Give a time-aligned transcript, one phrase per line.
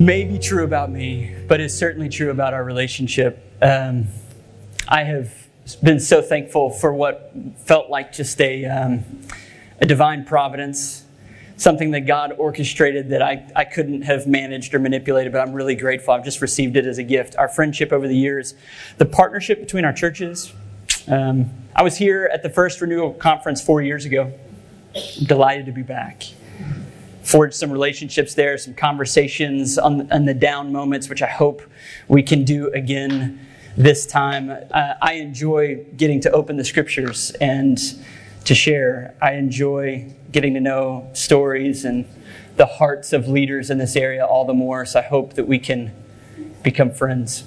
[0.00, 3.42] May be true about me, but is certainly true about our relationship.
[3.60, 4.06] Um,
[4.86, 5.34] I have
[5.82, 7.32] been so thankful for what
[7.64, 9.04] felt like just a, um,
[9.80, 11.04] a divine providence,
[11.56, 15.74] something that God orchestrated that I, I couldn't have managed or manipulated, but I'm really
[15.74, 16.14] grateful.
[16.14, 17.36] I've just received it as a gift.
[17.36, 18.54] Our friendship over the years,
[18.98, 20.52] the partnership between our churches.
[21.08, 24.32] Um, I was here at the first renewal conference four years ago.
[24.94, 26.22] I'm delighted to be back
[27.28, 31.60] forged some relationships there, some conversations on, on the down moments, which I hope
[32.08, 34.50] we can do again this time.
[34.50, 37.78] Uh, I enjoy getting to open the scriptures and
[38.46, 39.14] to share.
[39.20, 42.06] I enjoy getting to know stories and
[42.56, 44.86] the hearts of leaders in this area all the more.
[44.86, 45.92] So I hope that we can
[46.62, 47.44] become friends.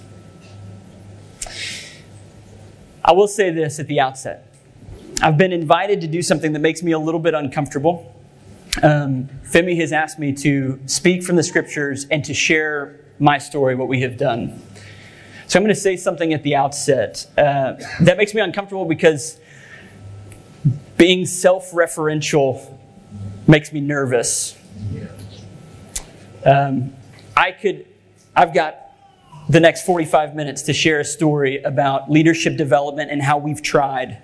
[3.03, 4.45] I will say this at the outset
[5.23, 8.10] I've been invited to do something that makes me a little bit uncomfortable
[8.81, 13.75] um, Femi has asked me to speak from the scriptures and to share my story,
[13.75, 14.61] what we have done.
[15.47, 19.39] So I'm going to say something at the outset uh, that makes me uncomfortable because
[20.97, 22.77] being self referential
[23.47, 24.57] makes me nervous.
[26.45, 26.93] Um,
[27.35, 27.85] I could,
[28.35, 28.77] I've got
[29.49, 34.19] the next 45 minutes to share a story about leadership development and how we've tried.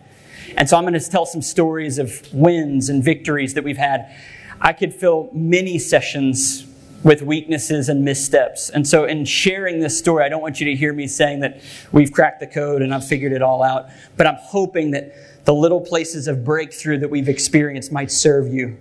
[0.56, 4.16] And so I'm going to tell some stories of wins and victories that we've had.
[4.62, 6.66] I could fill many sessions
[7.04, 8.70] with weaknesses and missteps.
[8.70, 11.62] And so, in sharing this story, I don't want you to hear me saying that
[11.92, 15.14] we've cracked the code and I've figured it all out, but I'm hoping that
[15.46, 18.78] the little places of breakthrough that we've experienced might serve you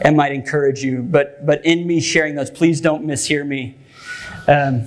[0.00, 1.02] and might encourage you.
[1.02, 3.76] But, but in me sharing those, please don't mishear me.
[4.48, 4.86] Um,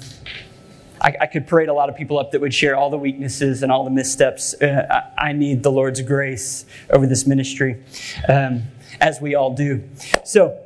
[1.03, 3.61] I, I, could parade a lot of people up that would share all the weaknesses
[3.61, 4.53] and all the missteps.
[4.61, 7.83] Uh, I, I, need the Lord's grace over this ministry.
[8.29, 8.63] Um,
[8.99, 9.83] as we all do.
[10.23, 10.59] So,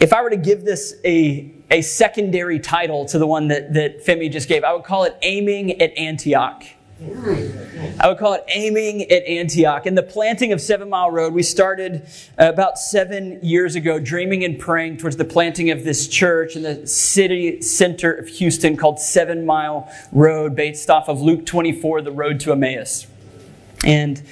[0.00, 4.04] if I were to give this a, a secondary title to the one that, that
[4.04, 6.64] Femi just gave, I would call it Aiming at Antioch.
[7.00, 9.84] I would call it aiming at Antioch.
[9.84, 12.06] In the planting of Seven Mile Road, we started
[12.38, 16.62] uh, about seven years ago, dreaming and praying towards the planting of this church in
[16.62, 22.12] the city center of Houston called Seven Mile Road, based off of Luke 24, the
[22.12, 23.08] road to Emmaus.
[23.84, 24.22] And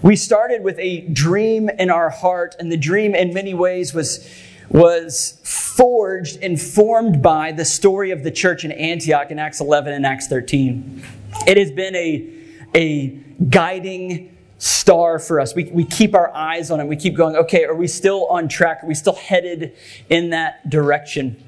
[0.00, 4.28] we started with a dream in our heart, and the dream, in many ways, was,
[4.68, 9.92] was forged and formed by the story of the church in Antioch in Acts 11
[9.92, 11.02] and Acts 13.
[11.46, 12.32] It has been a,
[12.74, 13.08] a
[13.48, 15.54] guiding star for us.
[15.54, 16.86] We, we keep our eyes on it.
[16.86, 18.82] We keep going, okay, are we still on track?
[18.82, 19.74] Are we still headed
[20.08, 21.42] in that direction?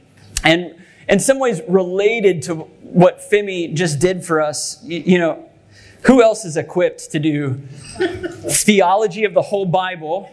[0.45, 0.77] And
[1.09, 5.51] in some ways, related to what Femi just did for us, you, you know,
[6.03, 7.55] who else is equipped to do
[8.49, 10.31] theology of the whole Bible,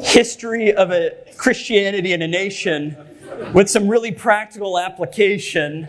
[0.00, 2.96] history of a Christianity in a nation
[3.52, 5.88] with some really practical application?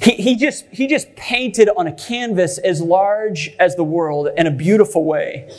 [0.00, 4.50] He, just, he just painted on a canvas as large as the world in a
[4.50, 5.50] beautiful way.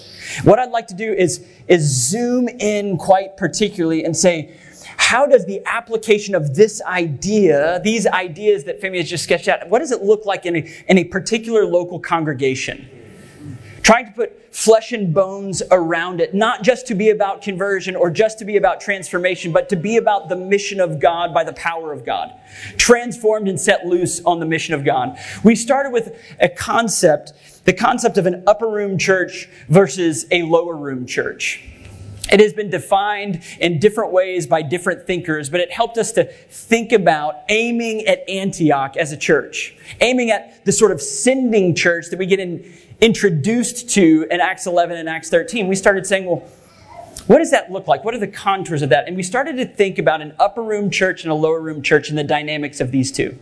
[0.43, 4.53] What I'd like to do is, is zoom in quite particularly and say,
[4.97, 9.67] how does the application of this idea, these ideas that Femi has just sketched out,
[9.69, 12.89] what does it look like in a, in a particular local congregation?
[13.83, 18.09] Trying to put flesh and bones around it, not just to be about conversion or
[18.09, 21.53] just to be about transformation, but to be about the mission of God by the
[21.53, 22.31] power of God.
[22.77, 25.17] Transformed and set loose on the mission of God.
[25.43, 27.33] We started with a concept,
[27.65, 31.63] the concept of an upper room church versus a lower room church.
[32.31, 36.25] It has been defined in different ways by different thinkers, but it helped us to
[36.25, 42.07] think about aiming at Antioch as a church, aiming at the sort of sending church
[42.11, 45.67] that we get in, introduced to in Acts 11 and Acts 13.
[45.67, 46.43] We started saying, well,
[47.27, 48.03] what does that look like?
[48.03, 49.07] What are the contours of that?
[49.07, 52.09] And we started to think about an upper room church and a lower room church
[52.09, 53.37] and the dynamics of these two.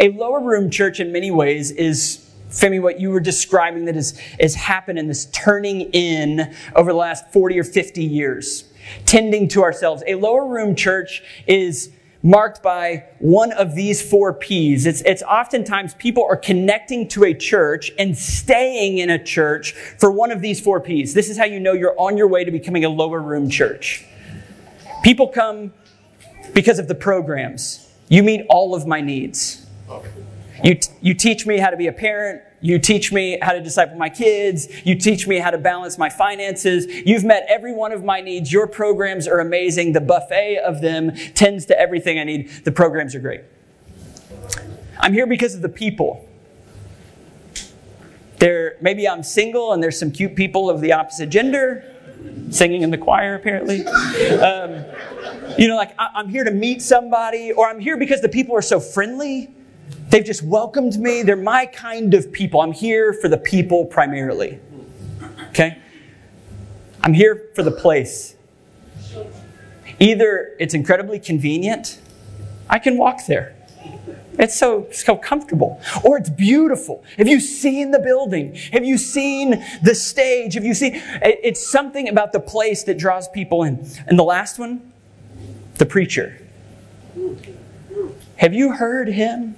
[0.00, 4.18] A lower room church, in many ways, is Femi, what you were describing that has,
[4.40, 8.64] has happened in this turning in over the last 40 or 50 years,
[9.04, 10.02] tending to ourselves.
[10.06, 11.90] A lower room church is
[12.22, 14.86] marked by one of these four P's.
[14.86, 20.10] It's, it's oftentimes people are connecting to a church and staying in a church for
[20.10, 21.14] one of these four P's.
[21.14, 24.04] This is how you know you're on your way to becoming a lower room church.
[25.04, 25.72] People come
[26.54, 27.88] because of the programs.
[28.08, 29.66] You meet all of my needs.
[30.62, 32.42] You, t- you teach me how to be a parent.
[32.60, 34.68] You teach me how to disciple my kids.
[34.84, 36.86] You teach me how to balance my finances.
[36.86, 38.52] You've met every one of my needs.
[38.52, 39.92] Your programs are amazing.
[39.92, 42.48] The buffet of them tends to everything I need.
[42.64, 43.42] The programs are great.
[44.98, 46.28] I'm here because of the people.
[48.38, 51.94] There, maybe I'm single and there's some cute people of the opposite gender
[52.50, 53.86] singing in the choir, apparently.
[53.86, 54.84] Um,
[55.56, 58.56] you know, like I, am here to meet somebody, or I'm here because the people
[58.56, 59.50] are so friendly.
[60.10, 61.22] They've just welcomed me.
[61.22, 62.60] They're my kind of people.
[62.60, 64.58] I'm here for the people primarily.
[65.50, 65.78] Okay?
[67.02, 68.34] I'm here for the place.
[70.00, 72.00] Either it's incredibly convenient,
[72.70, 73.54] I can walk there.
[74.38, 75.80] It's so, so comfortable.
[76.04, 77.04] Or it's beautiful.
[77.16, 78.54] Have you seen the building?
[78.72, 80.54] Have you seen the stage?
[80.54, 80.92] Have you seen?
[81.22, 83.84] It's something about the place that draws people in.
[84.06, 84.92] And the last one,
[85.74, 86.40] the preacher.
[88.38, 89.56] Have you heard him?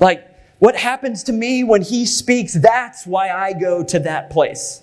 [0.00, 0.26] Like,
[0.58, 2.54] what happens to me when he speaks?
[2.54, 4.82] That's why I go to that place.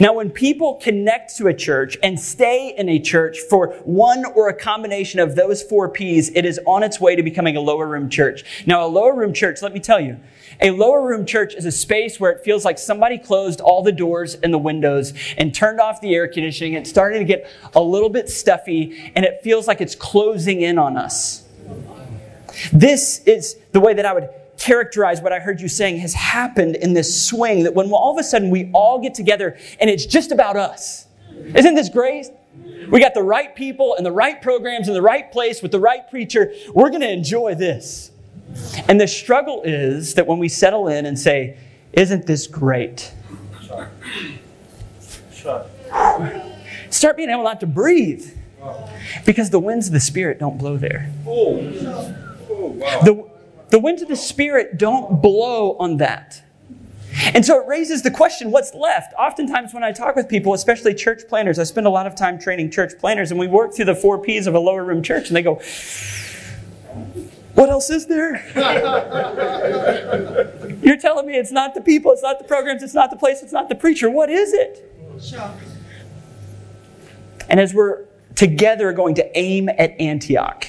[0.00, 4.48] Now, when people connect to a church and stay in a church for one or
[4.48, 7.86] a combination of those four P's, it is on its way to becoming a lower
[7.86, 8.44] room church.
[8.66, 10.18] Now, a lower room church, let me tell you,
[10.60, 13.92] a lower room church is a space where it feels like somebody closed all the
[13.92, 16.74] doors and the windows and turned off the air conditioning.
[16.74, 20.78] It's starting to get a little bit stuffy and it feels like it's closing in
[20.78, 21.44] on us.
[22.72, 24.28] This is the way that I would
[24.58, 28.18] characterize what I heard you saying has happened in this swing that when all of
[28.18, 31.06] a sudden we all get together and it's just about us.
[31.54, 32.26] Isn't this great?
[32.90, 35.80] We got the right people and the right programs in the right place with the
[35.80, 36.52] right preacher.
[36.74, 38.10] We're going to enjoy this.
[38.88, 41.58] And the struggle is that when we settle in and say,
[41.92, 43.12] Isn't this great?
[46.90, 48.34] Start being able not to breathe
[49.24, 51.10] because the winds of the Spirit don't blow there.
[53.04, 53.28] The,
[53.70, 56.42] the winds of the Spirit don't blow on that.
[57.34, 59.12] And so it raises the question what's left?
[59.18, 62.38] Oftentimes, when I talk with people, especially church planters, I spend a lot of time
[62.38, 65.28] training church planters, and we work through the four P's of a lower room church,
[65.28, 65.60] and they go,
[67.58, 68.36] What else is there?
[70.80, 73.42] You're telling me it's not the people, it's not the programs, it's not the place,
[73.42, 74.08] it's not the preacher.
[74.08, 74.88] What is it?
[77.48, 78.04] And as we're
[78.36, 80.68] together going to aim at Antioch,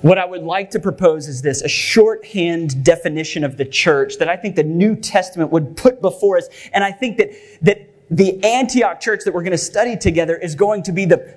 [0.00, 4.30] what I would like to propose is this a shorthand definition of the church that
[4.30, 6.48] I think the New Testament would put before us.
[6.72, 10.54] And I think that, that the Antioch church that we're going to study together is
[10.54, 11.34] going to be the,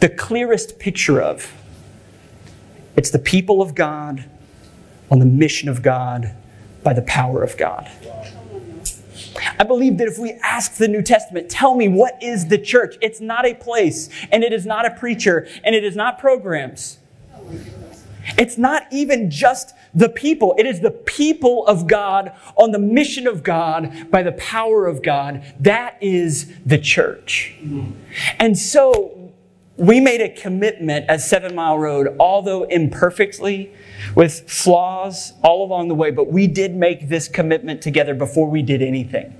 [0.00, 1.50] the clearest picture of.
[2.96, 4.24] It's the people of God
[5.10, 6.34] on the mission of God
[6.82, 7.90] by the power of God.
[9.58, 12.96] I believe that if we ask the New Testament, tell me what is the church?
[13.00, 16.98] It's not a place, and it is not a preacher, and it is not programs.
[18.38, 20.54] It's not even just the people.
[20.58, 25.02] It is the people of God on the mission of God by the power of
[25.02, 25.42] God.
[25.60, 27.54] That is the church.
[28.38, 29.21] And so
[29.76, 33.72] we made a commitment at Seven Mile Road, although imperfectly,
[34.14, 38.62] with flaws all along the way, but we did make this commitment together before we
[38.62, 39.34] did anything.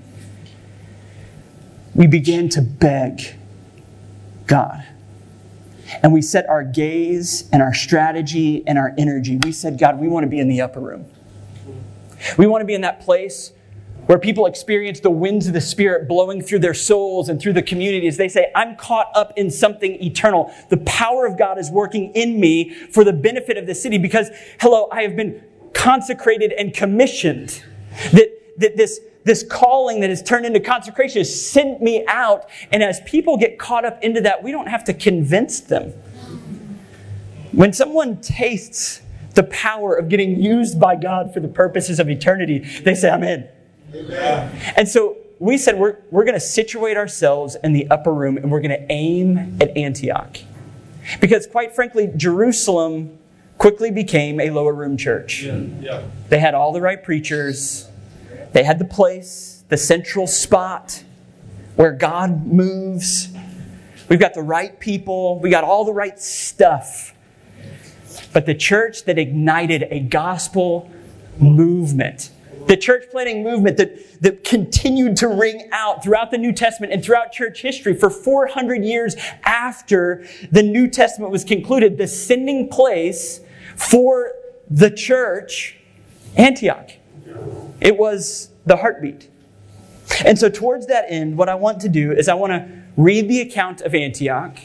[1.93, 3.35] We began to beg
[4.47, 4.83] God
[6.01, 9.37] and we set our gaze and our strategy and our energy.
[9.43, 11.05] We said, God, we want to be in the upper room.
[12.37, 13.51] We want to be in that place
[14.05, 17.61] where people experience the winds of the Spirit blowing through their souls and through the
[17.61, 18.17] communities.
[18.17, 20.53] They say, I'm caught up in something eternal.
[20.69, 24.29] The power of God is working in me for the benefit of the city because,
[24.59, 25.43] hello, I have been
[25.73, 27.63] consecrated and commissioned.
[28.11, 32.49] That, that this this calling that has turned into consecration has sent me out.
[32.71, 35.93] And as people get caught up into that, we don't have to convince them.
[37.53, 39.01] When someone tastes
[39.35, 43.23] the power of getting used by God for the purposes of eternity, they say, I'm
[43.23, 43.47] in.
[43.93, 44.73] Amen.
[44.75, 48.51] And so we said we're, we're going to situate ourselves in the upper room and
[48.51, 50.37] we're going to aim at Antioch.
[51.19, 53.17] Because, quite frankly, Jerusalem
[53.57, 55.43] quickly became a lower room church.
[55.43, 55.57] Yeah.
[55.79, 56.03] Yeah.
[56.29, 57.89] They had all the right preachers,
[58.53, 61.03] they had the place, the central spot
[61.75, 63.29] where God moves.
[64.09, 67.13] We've got the right people, we got all the right stuff.
[68.31, 70.91] But the church that ignited a gospel
[71.39, 72.29] movement,
[72.67, 77.03] the church planting movement that, that continued to ring out throughout the New Testament and
[77.03, 83.41] throughout church history for 400 years after the New Testament was concluded, the sending place
[83.75, 84.31] for
[84.69, 85.77] the church,
[86.35, 86.91] Antioch.
[87.81, 89.29] It was the heartbeat.
[90.25, 93.27] And so, towards that end, what I want to do is I want to read
[93.27, 94.57] the account of Antioch.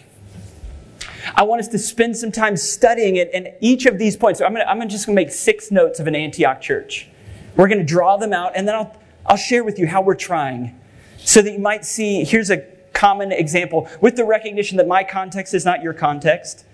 [1.34, 4.38] I want us to spend some time studying it and each of these points.
[4.38, 7.08] So I'm, gonna, I'm just going to make six notes of an Antioch church.
[7.58, 8.96] We're going to draw them out and then I'll,
[9.26, 10.78] I'll share with you how we're trying
[11.18, 12.58] so that you might see here's a
[12.92, 16.64] common example with the recognition that my context is not your context.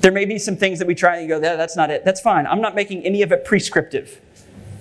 [0.00, 2.04] There may be some things that we try and go, that, that's not it.
[2.04, 2.48] That's fine.
[2.48, 4.20] I'm not making any of it prescriptive.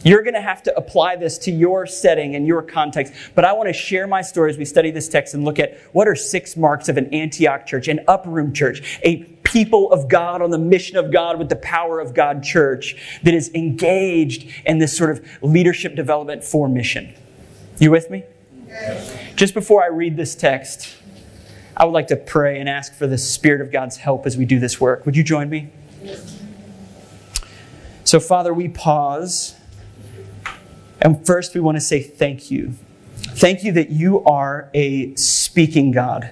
[0.04, 3.14] You're going to have to apply this to your setting and your context.
[3.36, 5.78] But I want to share my story as we study this text and look at
[5.94, 10.10] what are six marks of an Antioch church, an upper room church, a people of
[10.10, 14.52] God on the mission of God with the power of God church that is engaged
[14.66, 17.14] in this sort of leadership development for mission.
[17.78, 18.24] You with me?
[19.36, 20.96] Just before I read this text,
[21.78, 24.46] I would like to pray and ask for the Spirit of God's help as we
[24.46, 25.06] do this work.
[25.06, 25.70] Would you join me?
[28.04, 29.56] So, Father, we pause.
[31.00, 32.74] And first, we want to say thank you.
[33.16, 36.32] Thank you that you are a speaking God.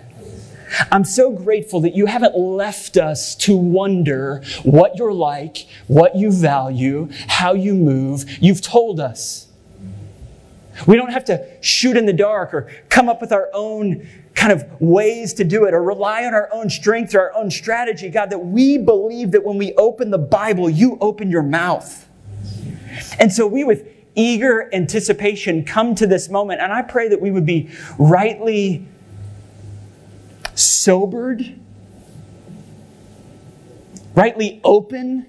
[0.91, 6.31] I'm so grateful that you haven't left us to wonder what you're like, what you
[6.31, 8.25] value, how you move.
[8.39, 9.47] You've told us.
[10.87, 14.53] We don't have to shoot in the dark or come up with our own kind
[14.53, 18.09] of ways to do it or rely on our own strength or our own strategy.
[18.09, 22.07] God, that we believe that when we open the Bible, you open your mouth.
[23.19, 26.61] And so we, with eager anticipation, come to this moment.
[26.61, 28.87] And I pray that we would be rightly
[30.61, 31.59] sobered,
[34.15, 35.25] rightly open.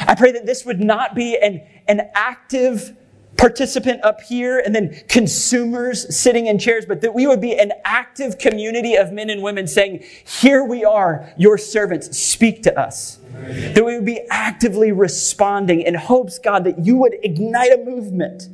[0.00, 2.96] I pray that this would not be an, an active
[3.36, 7.72] participant up here and then consumers sitting in chairs, but that we would be an
[7.84, 13.18] active community of men and women saying, Here we are, your servants, speak to us.
[13.32, 18.48] That we would be actively responding in hopes, God, that you would ignite a movement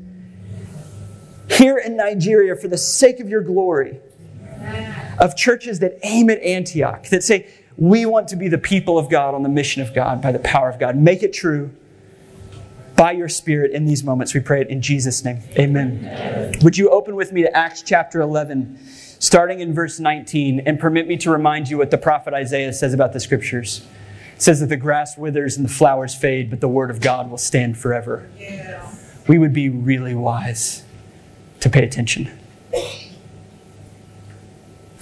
[1.51, 4.01] here in Nigeria for the sake of your glory
[5.21, 9.09] of churches that aim at Antioch, that say, we want to be the people of
[9.09, 10.97] God on the mission of God by the power of God.
[10.97, 11.71] Make it true
[12.97, 14.35] by your Spirit in these moments.
[14.35, 15.43] We pray it in Jesus' name.
[15.59, 16.01] Amen.
[16.01, 16.55] Amen.
[16.63, 18.79] Would you open with me to Acts chapter 11,
[19.19, 22.93] starting in verse 19, and permit me to remind you what the prophet Isaiah says
[22.93, 23.87] about the scriptures?
[24.37, 27.31] It says that the grass withers and the flowers fade, but the word of God
[27.31, 28.29] will stand forever.
[28.39, 28.95] Yeah.
[29.29, 30.83] We would be really wise
[31.61, 32.39] to pay attention.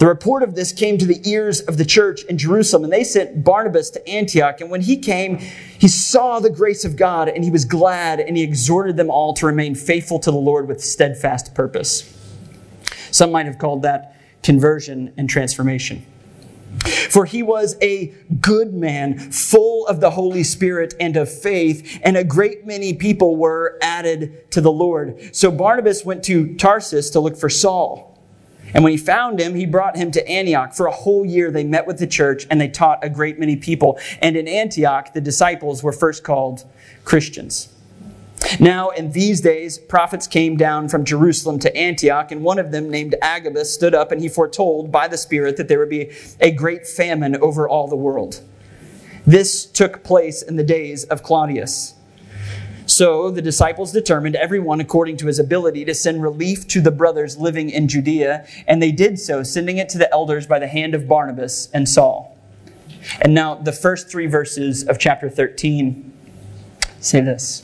[0.00, 3.04] The report of this came to the ears of the church in Jerusalem, and they
[3.04, 4.62] sent Barnabas to Antioch.
[4.62, 8.34] And when he came, he saw the grace of God, and he was glad, and
[8.34, 12.16] he exhorted them all to remain faithful to the Lord with steadfast purpose.
[13.10, 16.06] Some might have called that conversion and transformation.
[17.10, 22.16] For he was a good man, full of the Holy Spirit and of faith, and
[22.16, 25.36] a great many people were added to the Lord.
[25.36, 28.09] So Barnabas went to Tarsus to look for Saul.
[28.74, 30.74] And when he found him, he brought him to Antioch.
[30.74, 33.56] For a whole year, they met with the church and they taught a great many
[33.56, 33.98] people.
[34.20, 36.64] And in Antioch, the disciples were first called
[37.04, 37.68] Christians.
[38.58, 42.88] Now, in these days, prophets came down from Jerusalem to Antioch, and one of them,
[42.88, 46.10] named Agabus, stood up and he foretold by the Spirit that there would be
[46.40, 48.40] a great famine over all the world.
[49.26, 51.94] This took place in the days of Claudius.
[52.90, 57.38] So the disciples determined, everyone according to his ability, to send relief to the brothers
[57.38, 60.96] living in Judea, and they did so, sending it to the elders by the hand
[60.96, 62.36] of Barnabas and Saul.
[63.22, 66.12] And now, the first three verses of chapter 13
[66.98, 67.62] say this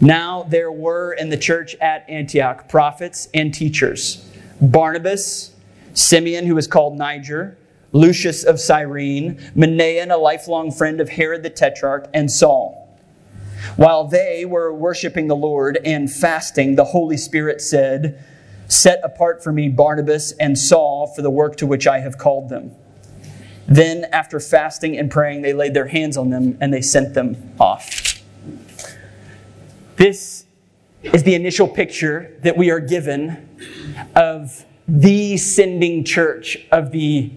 [0.00, 4.26] Now there were in the church at Antioch prophets and teachers
[4.62, 5.54] Barnabas,
[5.92, 7.58] Simeon, who was called Niger,
[7.92, 12.81] Lucius of Cyrene, Manaen, a lifelong friend of Herod the Tetrarch, and Saul.
[13.76, 18.22] While they were worshiping the Lord and fasting, the Holy Spirit said,
[18.68, 22.48] Set apart for me Barnabas and Saul for the work to which I have called
[22.48, 22.74] them.
[23.66, 27.36] Then, after fasting and praying, they laid their hands on them and they sent them
[27.60, 28.20] off.
[29.96, 30.46] This
[31.02, 33.48] is the initial picture that we are given
[34.16, 37.30] of the sending church of the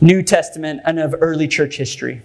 [0.00, 2.22] New Testament and of early church history.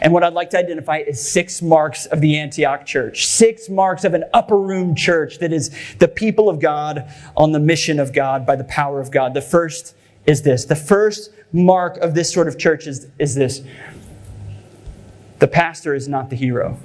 [0.00, 4.04] And what I'd like to identify is six marks of the Antioch church, six marks
[4.04, 8.12] of an upper room church that is the people of God on the mission of
[8.12, 9.34] God by the power of God.
[9.34, 9.94] The first
[10.26, 10.64] is this.
[10.64, 13.62] The first mark of this sort of church is, is this
[15.38, 16.78] the pastor is not the hero.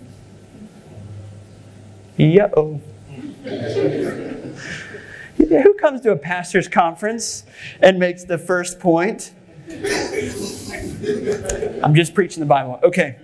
[2.55, 2.79] Oh.
[5.38, 7.43] Who comes to a pastor's conference
[7.82, 9.34] and makes the first point?
[11.83, 12.79] I'm just preaching the Bible.
[12.83, 13.17] Okay.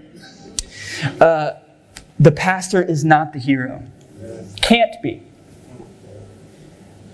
[1.20, 1.52] Uh,
[2.20, 3.84] the pastor is not the hero.
[4.62, 5.24] Can't be.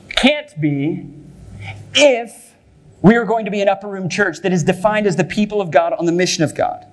[0.09, 1.05] Can't be
[1.93, 2.55] if
[3.01, 5.61] we are going to be an upper room church that is defined as the people
[5.61, 6.85] of God on the mission of God.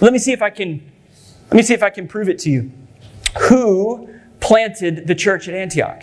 [0.00, 0.92] Let me see if I can
[1.50, 2.70] let me see if I can prove it to you.
[3.48, 6.02] Who planted the church at Antioch?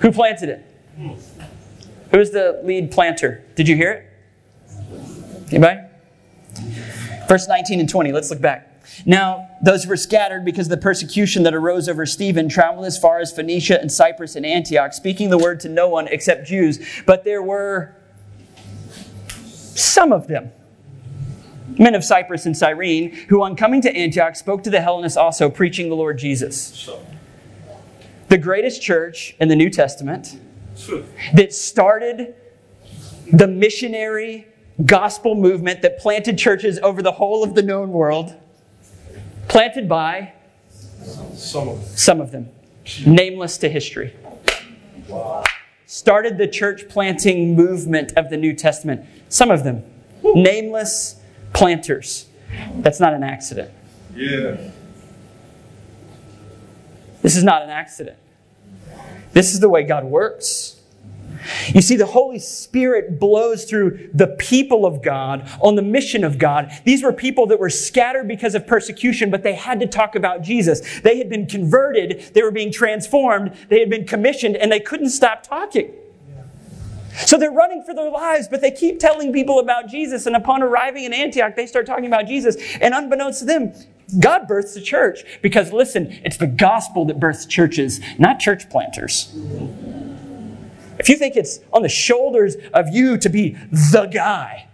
[0.00, 0.64] Who planted it?
[2.10, 3.44] Who's the lead planter?
[3.54, 4.04] Did you hear it?
[5.50, 5.80] Anybody?
[7.28, 8.12] Verse 19 and 20.
[8.12, 8.64] Let's look back.
[9.04, 12.98] Now, those who were scattered because of the persecution that arose over Stephen traveled as
[12.98, 16.80] far as Phoenicia and Cyprus and Antioch, speaking the word to no one except Jews.
[17.06, 17.94] But there were
[19.28, 20.50] some of them,
[21.78, 25.50] men of Cyprus and Cyrene, who on coming to Antioch spoke to the Hellenists also,
[25.50, 26.88] preaching the Lord Jesus.
[28.28, 30.38] The greatest church in the New Testament
[31.34, 32.34] that started
[33.32, 34.46] the missionary
[34.84, 38.34] gospel movement that planted churches over the whole of the known world
[39.48, 40.32] planted by
[41.34, 42.48] some of them, some of them
[43.06, 44.14] nameless to history.
[45.08, 45.44] Wow.
[45.86, 49.06] Started the church planting movement of the New Testament.
[49.28, 49.82] Some of them
[50.22, 51.20] nameless
[51.54, 52.26] planters.
[52.76, 53.70] That's not an accident.
[54.14, 54.70] Yeah.
[57.22, 58.16] This is not an accident.
[59.32, 60.78] This is the way God works.
[61.74, 66.38] You see, the Holy Spirit blows through the people of God on the mission of
[66.38, 66.70] God.
[66.84, 70.42] These were people that were scattered because of persecution, but they had to talk about
[70.42, 71.00] Jesus.
[71.00, 75.10] They had been converted, they were being transformed, they had been commissioned, and they couldn't
[75.10, 75.92] stop talking.
[77.26, 80.26] So they're running for their lives, but they keep telling people about Jesus.
[80.26, 82.56] And upon arriving in Antioch, they start talking about Jesus.
[82.80, 83.72] And unbeknownst to them,
[84.18, 85.24] God births the church.
[85.42, 89.34] Because listen, it's the gospel that births churches, not church planters.
[90.98, 93.50] If you think it's on the shoulders of you to be
[93.92, 94.66] the guy,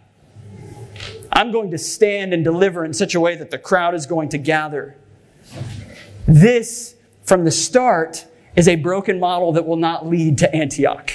[1.32, 4.28] I'm going to stand and deliver in such a way that the crowd is going
[4.30, 4.96] to gather.
[6.26, 6.94] This,
[7.24, 11.12] from the start, is a broken model that will not lead to Antioch.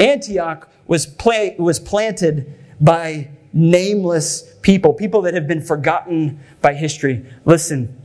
[0.00, 1.14] Antioch was,
[1.58, 7.24] was planted by nameless people, people that have been forgotten by history.
[7.46, 7.96] Listen,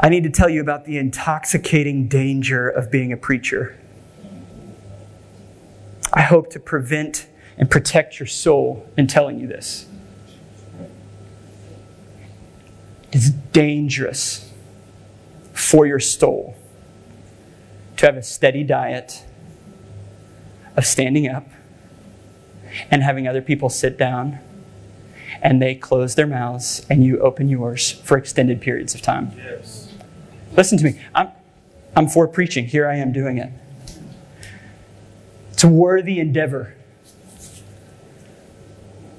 [0.00, 3.78] I need to tell you about the intoxicating danger of being a preacher.
[6.12, 7.28] I hope to prevent
[7.58, 9.86] and protect your soul in telling you this.
[13.12, 14.50] It's dangerous
[15.52, 16.56] for your soul
[17.98, 19.24] to have a steady diet
[20.76, 21.46] of standing up
[22.90, 24.38] and having other people sit down
[25.42, 29.32] and they close their mouths and you open yours for extended periods of time.
[29.36, 29.92] Yes.
[30.56, 31.00] Listen to me.
[31.14, 31.30] I'm,
[31.94, 32.66] I'm for preaching.
[32.66, 33.50] Here I am doing it.
[35.52, 36.74] It's a worthy endeavor,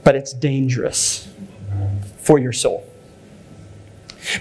[0.04, 1.28] but it's dangerous
[2.20, 2.84] for your soul.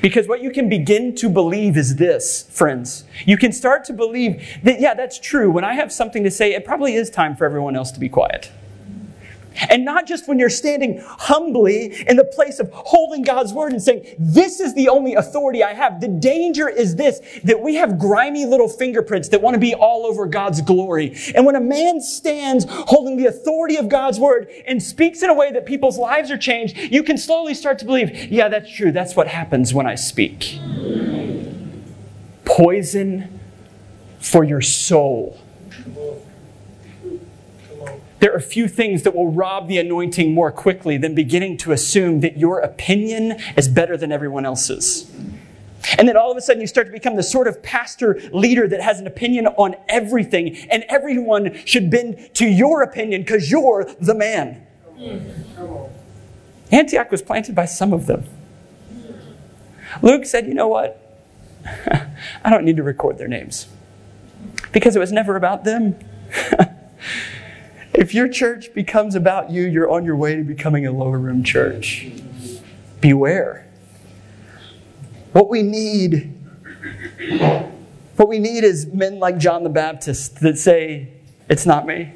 [0.02, 3.04] Because what you can begin to believe is this, friends.
[3.24, 5.50] You can start to believe that, yeah, that's true.
[5.50, 8.08] When I have something to say, it probably is time for everyone else to be
[8.08, 8.50] quiet.
[9.68, 13.82] And not just when you're standing humbly in the place of holding God's word and
[13.82, 16.00] saying, this is the only authority I have.
[16.00, 20.06] The danger is this, that we have grimy little fingerprints that want to be all
[20.06, 21.16] over God's glory.
[21.34, 25.34] And when a man stands holding the authority of God's word and speaks in a
[25.34, 28.92] way that people's lives are changed, you can slowly start to believe, yeah, that's true.
[28.92, 30.58] That's what happens when I speak.
[32.44, 33.40] Poison
[34.20, 35.38] for your soul.
[38.18, 42.20] There are few things that will rob the anointing more quickly than beginning to assume
[42.20, 45.10] that your opinion is better than everyone else's.
[45.98, 48.66] And then all of a sudden you start to become the sort of pastor leader
[48.68, 53.84] that has an opinion on everything, and everyone should bend to your opinion because you're
[54.00, 54.66] the man.
[56.72, 58.24] Antioch was planted by some of them.
[60.02, 61.02] Luke said, You know what?
[62.44, 63.68] I don't need to record their names
[64.72, 65.96] because it was never about them.
[67.96, 71.42] If your church becomes about you, you're on your way to becoming a lower room
[71.42, 72.08] church.
[73.00, 73.66] Beware.
[75.32, 76.32] What we need
[78.16, 81.08] what we need is men like John the Baptist that say,
[81.48, 82.14] It's not me.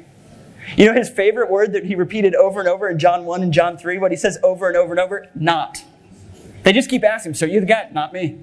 [0.75, 3.53] You know his favorite word that he repeated over and over in John 1 and
[3.53, 5.27] John 3, what he says over and over and over?
[5.35, 5.83] Not.
[6.63, 7.89] They just keep asking, So you the guy?
[7.91, 8.39] Not me.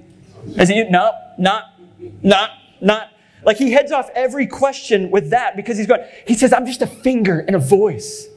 [0.57, 0.89] Is it you?
[0.89, 1.73] No, not,
[2.21, 3.11] not, not.
[3.43, 6.81] Like he heads off every question with that because he's going, he says, I'm just
[6.81, 8.27] a finger and a voice.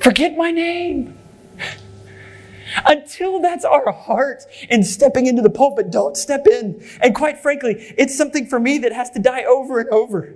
[0.00, 1.16] Forget my name.
[2.86, 6.82] Until that's our heart in stepping into the pulpit, don't step in.
[7.00, 10.34] And quite frankly, it's something for me that has to die over and over.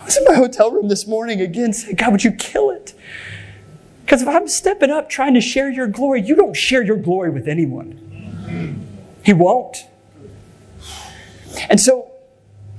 [0.00, 2.94] I was in my hotel room this morning again saying, God, would you kill it?
[4.04, 7.30] Because if I'm stepping up trying to share your glory, you don't share your glory
[7.30, 7.98] with anyone.
[9.24, 9.86] He won't.
[11.70, 12.11] And so,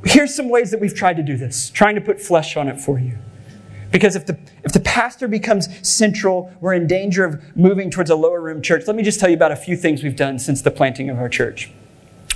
[0.04, 2.80] here's some ways that we've tried to do this, trying to put flesh on it
[2.80, 3.18] for you.
[3.92, 8.16] Because if the, if the pastor becomes central, we're in danger of moving towards a
[8.16, 8.88] lower room church.
[8.88, 11.20] Let me just tell you about a few things we've done since the planting of
[11.20, 11.72] our church.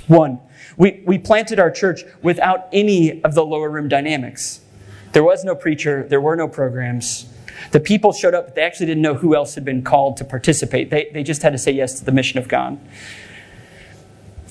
[0.06, 0.38] One,
[0.76, 4.60] we, we planted our church without any of the lower room dynamics.
[5.12, 7.26] There was no preacher, there were no programs.
[7.72, 10.24] The people showed up, but they actually didn't know who else had been called to
[10.24, 10.90] participate.
[10.90, 12.78] They, they just had to say yes to the mission of God.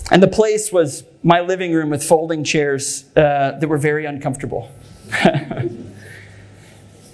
[0.10, 4.72] And the place was my living room with folding chairs uh, that were very uncomfortable.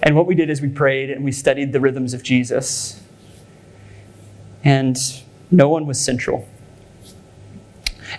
[0.03, 3.01] And what we did is we prayed and we studied the rhythms of Jesus.
[4.65, 4.97] And
[5.49, 6.47] no one was central.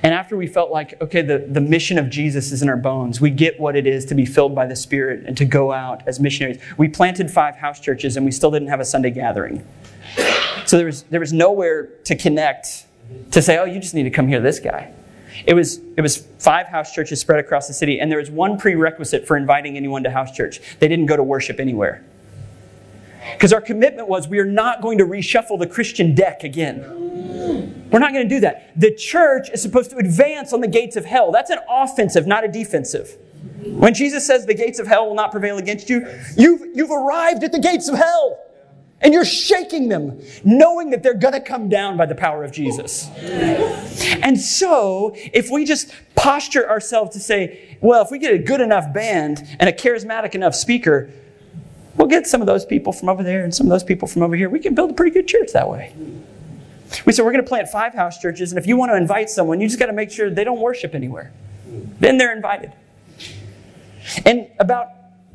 [0.03, 3.21] And after we felt like, okay, the, the mission of Jesus is in our bones,
[3.21, 6.03] we get what it is to be filled by the Spirit and to go out
[6.09, 6.59] as missionaries.
[6.79, 9.65] We planted five house churches and we still didn't have a Sunday gathering.
[10.65, 12.87] So there was, there was nowhere to connect
[13.31, 14.93] to say, oh, you just need to come hear this guy.
[15.47, 18.59] It was, it was five house churches spread across the city, and there was one
[18.59, 20.61] prerequisite for inviting anyone to house church.
[20.79, 22.05] They didn't go to worship anywhere.
[23.33, 26.83] Because our commitment was we are not going to reshuffle the Christian deck again.
[27.91, 28.79] We're not going to do that.
[28.79, 31.33] The church is supposed to advance on the gates of hell.
[31.33, 33.17] That's an offensive, not a defensive.
[33.65, 37.45] When Jesus says the gates of hell will not prevail against you, you've, you've arrived
[37.45, 38.44] at the gates of hell.
[39.05, 42.53] And you're shaking them, knowing that they're going to come down by the power of
[42.53, 43.11] Jesus.
[44.23, 48.63] And so, if we just posture ourselves to say, well, if we get a good
[48.63, 51.11] enough band and a charismatic enough speaker,
[51.97, 54.23] we'll get some of those people from over there and some of those people from
[54.23, 54.49] over here.
[54.49, 55.95] We can build a pretty good church that way.
[57.05, 59.29] We said we're going to plant five house churches, and if you want to invite
[59.29, 61.31] someone, you just got to make sure they don't worship anywhere.
[62.01, 62.73] Then they're invited.
[64.25, 64.89] And about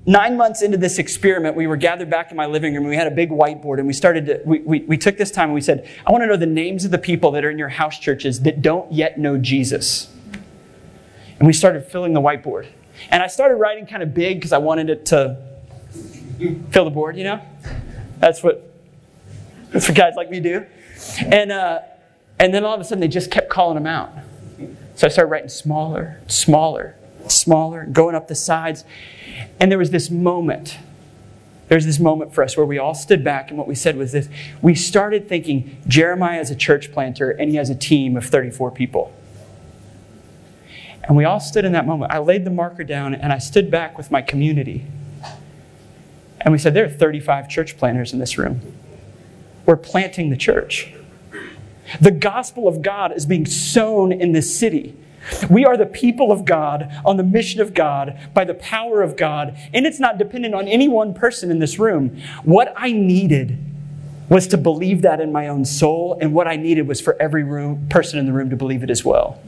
[0.09, 2.83] nine months into this experiment, we were gathered back in my living room.
[2.83, 5.29] And we had a big whiteboard, and we started to, we, we, we took this
[5.29, 7.51] time and we said, I want to know the names of the people that are
[7.51, 10.11] in your house churches that don't yet know Jesus.
[11.37, 12.67] And we started filling the whiteboard.
[13.11, 15.37] And I started writing kind of big because I wanted it to
[16.71, 17.41] fill the board, you know?
[18.17, 18.73] That's what,
[19.69, 20.65] that's what guys like me do.
[21.19, 21.81] And, uh,
[22.39, 24.11] and then all of a sudden, they just kept calling them out.
[24.95, 26.97] So I started writing smaller, smaller,
[27.31, 28.83] smaller, going up the sides.
[29.59, 30.77] And there was this moment.
[31.67, 34.11] There's this moment for us where we all stood back, and what we said was
[34.11, 34.27] this
[34.61, 38.71] we started thinking Jeremiah is a church planter, and he has a team of 34
[38.71, 39.13] people.
[41.03, 42.11] And we all stood in that moment.
[42.11, 44.85] I laid the marker down, and I stood back with my community.
[46.41, 48.61] And we said, There are 35 church planters in this room.
[49.65, 50.93] We're planting the church.
[51.99, 54.95] The gospel of God is being sown in this city.
[55.49, 59.17] We are the people of God on the mission of God by the power of
[59.17, 62.21] God, and it's not dependent on any one person in this room.
[62.43, 63.57] What I needed
[64.29, 67.43] was to believe that in my own soul, and what I needed was for every
[67.43, 69.41] room, person in the room to believe it as well.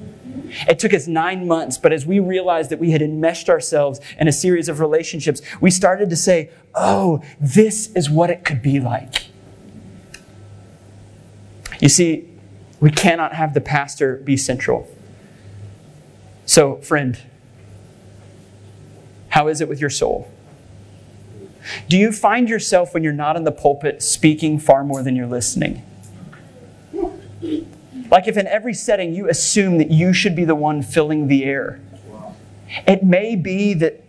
[0.67, 4.28] It took us nine months, but as we realized that we had enmeshed ourselves in
[4.28, 8.80] a series of relationships, we started to say, oh, this is what it could be
[8.80, 9.28] like.
[11.80, 12.28] You see,
[12.80, 14.88] we cannot have the pastor be central.
[16.45, 17.19] So, friend,
[19.30, 20.30] how is it with your soul?
[21.88, 25.27] Do you find yourself when you're not in the pulpit speaking far more than you're
[25.27, 25.84] listening?
[28.10, 31.45] Like if in every setting you assume that you should be the one filling the
[31.45, 31.80] air.
[32.88, 34.04] It may be that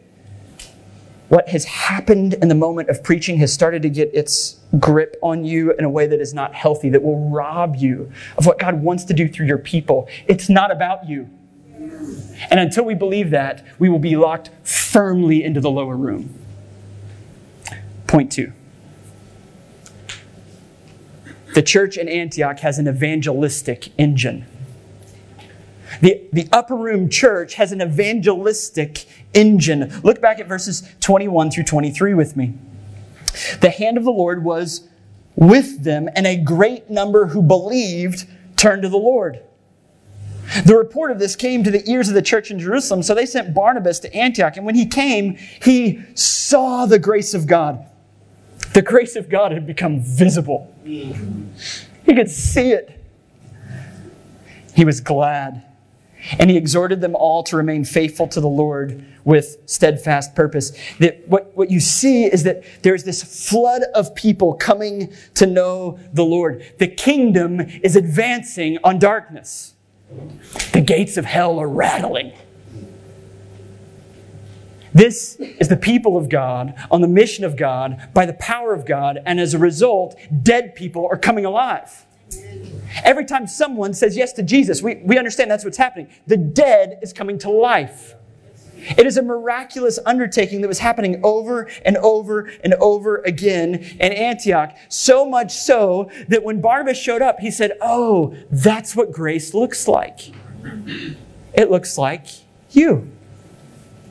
[1.28, 5.44] what has happened in the moment of preaching has started to get its grip on
[5.44, 8.82] you in a way that is not healthy, that will rob you of what God
[8.82, 10.08] wants to do through your people.
[10.26, 11.30] It's not about you.
[12.50, 16.34] And until we believe that, we will be locked firmly into the lower room.
[18.06, 18.52] Point two.
[21.54, 24.46] The church in Antioch has an evangelistic engine.
[26.00, 30.00] The, the upper room church has an evangelistic engine.
[30.02, 32.54] Look back at verses 21 through 23 with me.
[33.60, 34.88] The hand of the Lord was
[35.36, 39.40] with them, and a great number who believed turned to the Lord.
[40.64, 43.26] The report of this came to the ears of the church in Jerusalem, so they
[43.26, 44.56] sent Barnabas to Antioch.
[44.56, 47.86] And when he came, he saw the grace of God.
[48.74, 50.74] The grace of God had become visible.
[50.84, 53.02] He could see it.
[54.74, 55.64] He was glad.
[56.38, 60.72] And he exhorted them all to remain faithful to the Lord with steadfast purpose.
[60.98, 65.98] That what, what you see is that there's this flood of people coming to know
[66.12, 66.64] the Lord.
[66.78, 69.71] The kingdom is advancing on darkness.
[70.72, 72.32] The gates of hell are rattling.
[74.94, 78.84] This is the people of God on the mission of God by the power of
[78.84, 82.06] God, and as a result, dead people are coming alive.
[83.04, 86.08] Every time someone says yes to Jesus, we, we understand that's what's happening.
[86.26, 88.14] The dead is coming to life.
[88.96, 94.12] It is a miraculous undertaking that was happening over and over and over again in
[94.12, 94.76] Antioch.
[94.88, 99.88] So much so that when Barnabas showed up, he said, Oh, that's what grace looks
[99.88, 100.32] like.
[101.54, 102.26] It looks like
[102.70, 103.10] you.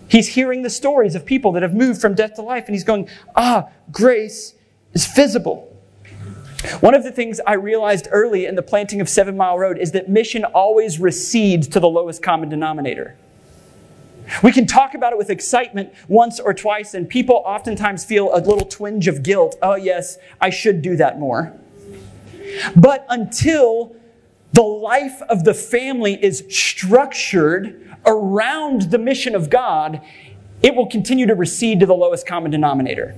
[0.07, 2.83] He's hearing the stories of people that have moved from death to life, and he's
[2.83, 4.55] going, Ah, grace
[4.93, 5.67] is visible.
[6.81, 9.91] One of the things I realized early in the planting of Seven Mile Road is
[9.93, 13.15] that mission always recedes to the lowest common denominator.
[14.43, 18.39] We can talk about it with excitement once or twice, and people oftentimes feel a
[18.39, 19.57] little twinge of guilt.
[19.61, 21.53] Oh, yes, I should do that more.
[22.75, 23.95] But until
[24.53, 30.01] the life of the family is structured around the mission of God,
[30.61, 33.15] it will continue to recede to the lowest common denominator.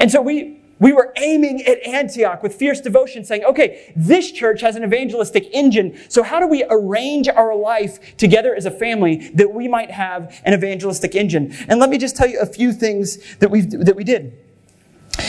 [0.00, 4.60] And so we, we were aiming at Antioch with fierce devotion, saying, okay, this church
[4.62, 9.28] has an evangelistic engine, so how do we arrange our life together as a family
[9.34, 11.54] that we might have an evangelistic engine?
[11.68, 14.36] And let me just tell you a few things that, we that we did.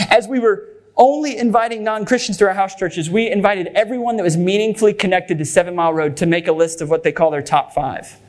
[0.10, 4.24] As we were only inviting non Christians to our house churches, we invited everyone that
[4.24, 7.30] was meaningfully connected to Seven Mile Road to make a list of what they call
[7.30, 8.20] their top five.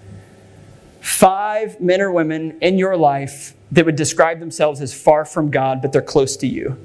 [1.00, 5.80] Five men or women in your life that would describe themselves as far from God,
[5.80, 6.76] but they're close to you.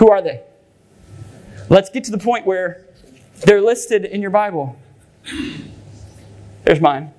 [0.00, 0.40] Who are they?
[1.68, 2.86] Let's get to the point where
[3.44, 4.80] they're listed in your Bible.
[6.64, 7.12] There's mine.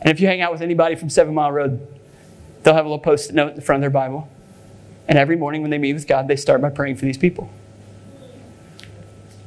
[0.00, 1.86] And if you hang out with anybody from Seven Mile Road,
[2.64, 4.28] they'll have a little post it note in the front of their Bible.
[5.06, 7.48] And every morning when they meet with God, they start by praying for these people.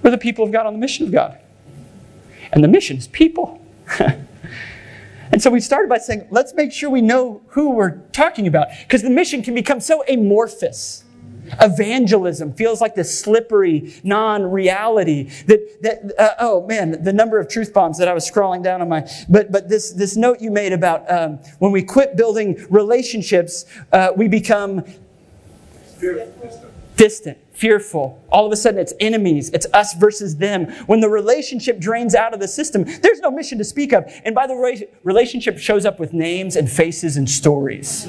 [0.01, 1.37] We're the people of God on the mission of God.
[2.53, 3.61] And the mission is people.
[3.99, 8.69] and so we started by saying, let's make sure we know who we're talking about.
[8.83, 11.03] Because the mission can become so amorphous.
[11.61, 17.73] Evangelism feels like this slippery non-reality that, that uh, oh man, the number of truth
[17.73, 20.73] bombs that I was scrolling down on my, but, but this, this note you made
[20.73, 24.83] about um, when we quit building relationships, uh, we become
[26.95, 28.21] distant, fearful.
[28.29, 29.49] All of a sudden, it's enemies.
[29.51, 30.65] It's us versus them.
[30.87, 34.11] When the relationship drains out of the system, there's no mission to speak of.
[34.25, 38.07] And by the way, relationship shows up with names and faces and stories.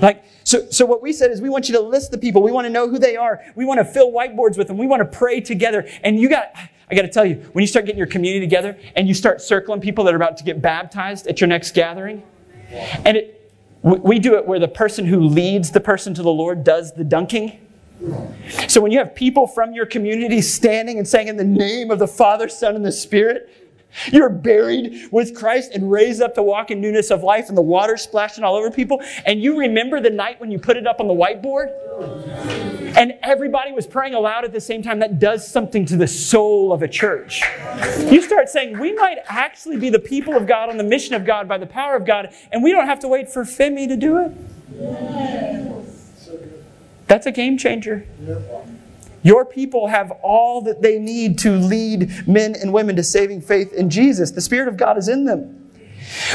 [0.00, 2.42] Like, so, so what we said is we want you to list the people.
[2.42, 3.42] We want to know who they are.
[3.56, 4.76] We want to fill whiteboards with them.
[4.76, 5.88] We want to pray together.
[6.02, 6.52] And you got,
[6.90, 9.40] I got to tell you, when you start getting your community together and you start
[9.40, 12.22] circling people that are about to get baptized at your next gathering,
[13.04, 13.52] and it,
[13.82, 17.04] we do it where the person who leads the person to the Lord does the
[17.04, 17.60] dunking.
[18.68, 21.98] So when you have people from your community standing and saying in the name of
[21.98, 23.63] the Father, Son, and the Spirit,
[24.12, 27.62] you're buried with Christ and raised up to walk in newness of life, and the
[27.62, 29.02] water splashing all over people.
[29.24, 31.72] And you remember the night when you put it up on the whiteboard?
[32.96, 35.00] And everybody was praying aloud at the same time.
[35.00, 37.42] That does something to the soul of a church.
[37.98, 41.24] You start saying, we might actually be the people of God on the mission of
[41.24, 43.96] God by the power of God, and we don't have to wait for Femi to
[43.96, 44.32] do it.
[47.06, 48.06] That's a game changer.
[49.24, 53.72] Your people have all that they need to lead men and women to saving faith
[53.72, 54.30] in Jesus.
[54.30, 55.63] The Spirit of God is in them.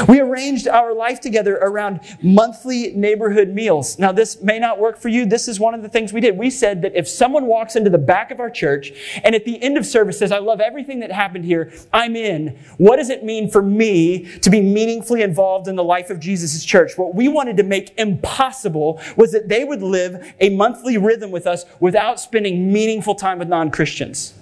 [0.08, 3.98] We arranged our life together around monthly neighborhood meals.
[3.98, 5.26] Now, this may not work for you.
[5.26, 6.36] This is one of the things we did.
[6.36, 8.92] We said that if someone walks into the back of our church
[9.24, 12.58] and at the end of service says, I love everything that happened here, I'm in,
[12.78, 16.64] what does it mean for me to be meaningfully involved in the life of Jesus'
[16.64, 16.96] church?
[16.96, 21.46] What we wanted to make impossible was that they would live a monthly rhythm with
[21.46, 24.34] us without spending meaningful time with non Christians.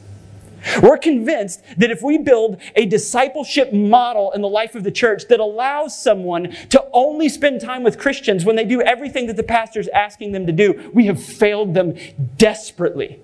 [0.83, 5.29] We're convinced that if we build a discipleship model in the life of the church
[5.29, 9.43] that allows someone to only spend time with Christians when they do everything that the
[9.43, 11.95] pastor is asking them to do, we have failed them
[12.37, 13.21] desperately.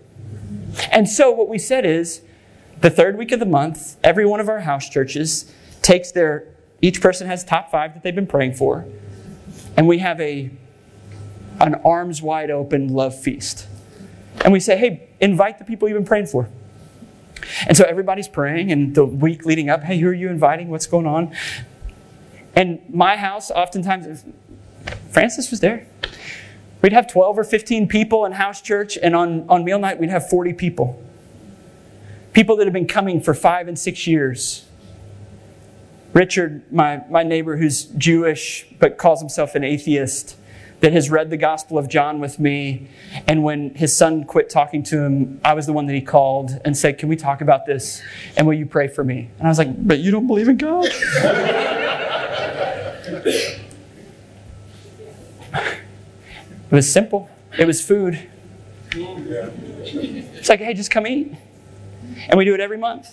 [0.90, 2.22] And so what we said is
[2.80, 6.48] the third week of the month, every one of our house churches takes their,
[6.82, 8.86] each person has top five that they've been praying for,
[9.76, 10.50] and we have a,
[11.60, 13.66] an arms wide open love feast.
[14.44, 16.48] And we say, hey, invite the people you've been praying for.
[17.66, 20.68] And so everybody's praying, and the week leading up, hey, who are you inviting?
[20.68, 21.34] What's going on?
[22.54, 24.24] And my house, oftentimes,
[25.10, 25.86] Francis was there.
[26.82, 30.10] We'd have 12 or 15 people in house church, and on, on meal night, we'd
[30.10, 31.02] have 40 people.
[32.32, 34.66] People that have been coming for five and six years.
[36.12, 40.36] Richard, my, my neighbor who's Jewish but calls himself an atheist,
[40.80, 42.88] that has read the Gospel of John with me.
[43.26, 46.60] And when his son quit talking to him, I was the one that he called
[46.64, 48.02] and said, Can we talk about this?
[48.36, 49.30] And will you pray for me?
[49.38, 50.84] And I was like, But you don't believe in God?
[50.86, 53.60] it
[56.70, 58.28] was simple, it was food.
[58.92, 61.34] It's like, Hey, just come eat.
[62.28, 63.08] And we do it every month.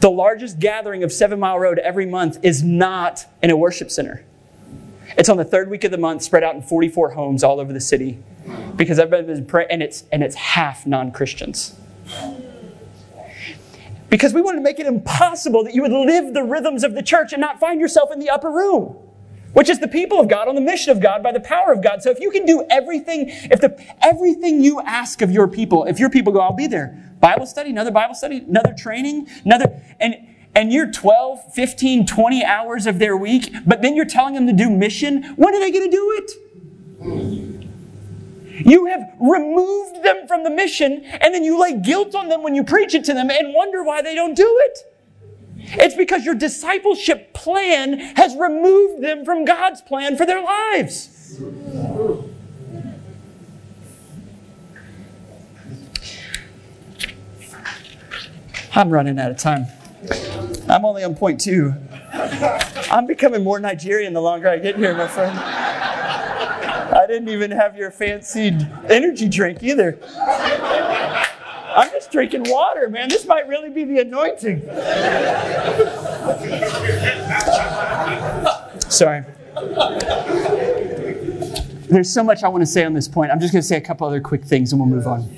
[0.00, 4.24] The largest gathering of Seven Mile Road every month is not in a worship center.
[5.22, 7.72] It's on the third week of the month, spread out in 44 homes all over
[7.72, 8.18] the city,
[8.74, 11.78] because everybody's been praying, and it's and it's half non-Christians.
[14.10, 17.04] Because we wanted to make it impossible that you would live the rhythms of the
[17.04, 18.96] church and not find yourself in the upper room,
[19.52, 21.84] which is the people of God on the mission of God by the power of
[21.84, 22.02] God.
[22.02, 26.00] So if you can do everything, if the everything you ask of your people, if
[26.00, 27.12] your people go, I'll be there.
[27.20, 30.16] Bible study, another Bible study, another training, another and
[30.54, 34.52] and you're 12, 15, 20 hours of their week, but then you're telling them to
[34.52, 36.32] do mission, when are they going to do it?
[38.64, 42.54] You have removed them from the mission, and then you lay guilt on them when
[42.54, 44.78] you preach it to them and wonder why they don't do it.
[45.56, 51.40] It's because your discipleship plan has removed them from God's plan for their lives.
[58.74, 59.66] I'm running out of time.
[60.72, 61.74] I'm only on point two.
[62.90, 65.38] I'm becoming more Nigerian the longer I get here, my friend.
[65.38, 69.98] I didn't even have your fancied energy drink either.
[70.16, 73.10] I'm just drinking water, man.
[73.10, 74.62] This might really be the anointing.
[78.90, 79.24] Sorry.
[81.88, 83.30] There's so much I want to say on this point.
[83.30, 85.28] I'm just going to say a couple other quick things and we'll move on.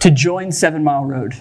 [0.00, 1.34] To join Seven Mile Road,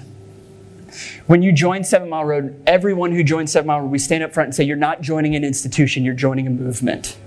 [1.28, 4.34] when you join Seven Mile Road, everyone who joins Seven Mile Road, we stand up
[4.34, 7.18] front and say, You're not joining an institution, you're joining a movement.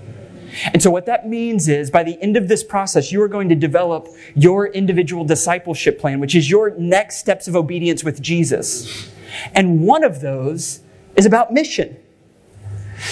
[0.73, 3.49] And so, what that means is by the end of this process, you are going
[3.49, 9.09] to develop your individual discipleship plan, which is your next steps of obedience with Jesus.
[9.53, 10.81] And one of those
[11.15, 11.97] is about mission.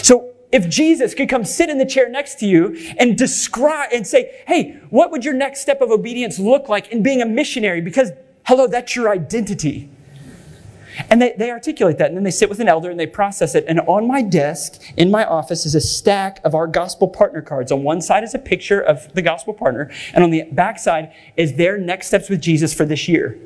[0.03, 4.05] So, if Jesus could come sit in the chair next to you and describe and
[4.05, 7.81] say, Hey, what would your next step of obedience look like in being a missionary?
[7.81, 8.11] Because,
[8.45, 9.89] hello, that's your identity.
[11.09, 13.55] And they, they articulate that, and then they sit with an elder and they process
[13.55, 13.65] it.
[13.67, 17.71] And on my desk in my office is a stack of our gospel partner cards.
[17.71, 21.13] On one side is a picture of the gospel partner, and on the back side
[21.37, 23.37] is their next steps with Jesus for this year.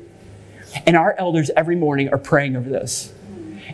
[0.86, 3.12] And our elders every morning are praying over this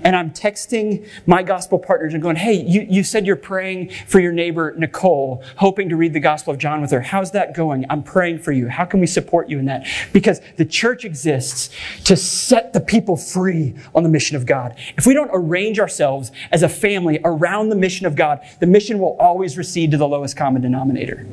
[0.04, 4.20] and I'm texting my gospel partners and going, hey, you, you said you're praying for
[4.20, 7.00] your neighbor, Nicole, hoping to read the Gospel of John with her.
[7.00, 7.86] How's that going?
[7.90, 8.68] I'm praying for you.
[8.68, 9.86] How can we support you in that?
[10.12, 11.70] Because the church exists
[12.04, 14.76] to set the people free on the mission of God.
[14.96, 18.98] If we don't arrange ourselves as a family around the mission of God, the mission
[18.98, 21.26] will always recede to the lowest common denominator.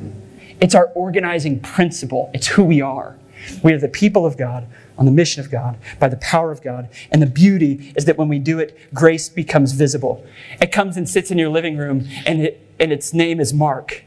[0.60, 2.30] It's our organizing principle.
[2.34, 3.16] It's who we are.
[3.62, 4.66] We are the people of God
[5.00, 6.90] on the mission of God by the power of God.
[7.10, 10.24] And the beauty is that when we do it, grace becomes visible.
[10.60, 14.04] It comes and sits in your living room, and, it, and its name is Mark.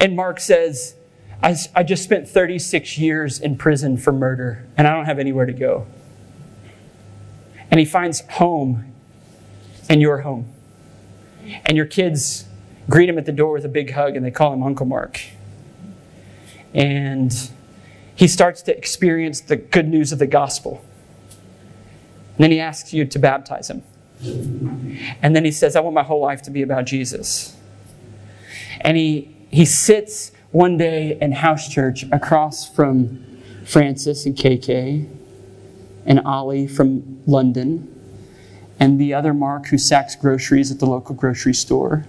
[0.00, 0.94] And Mark says,
[1.42, 5.44] I, I just spent 36 years in prison for murder, and I don't have anywhere
[5.44, 5.86] to go.
[7.70, 8.94] And he finds home
[9.90, 10.50] in your home.
[11.66, 12.46] And your kids
[12.88, 15.20] greet him at the door with a big hug, and they call him Uncle Mark.
[16.72, 17.50] And
[18.14, 20.84] he starts to experience the good news of the gospel.
[22.36, 23.82] And then he asks you to baptize him.
[25.22, 27.56] And then he says, I want my whole life to be about Jesus.
[28.80, 33.24] And he, he sits one day in house church across from
[33.64, 35.08] Francis and KK
[36.06, 37.90] and Ollie from London
[38.78, 42.06] and the other Mark who sacks groceries at the local grocery store.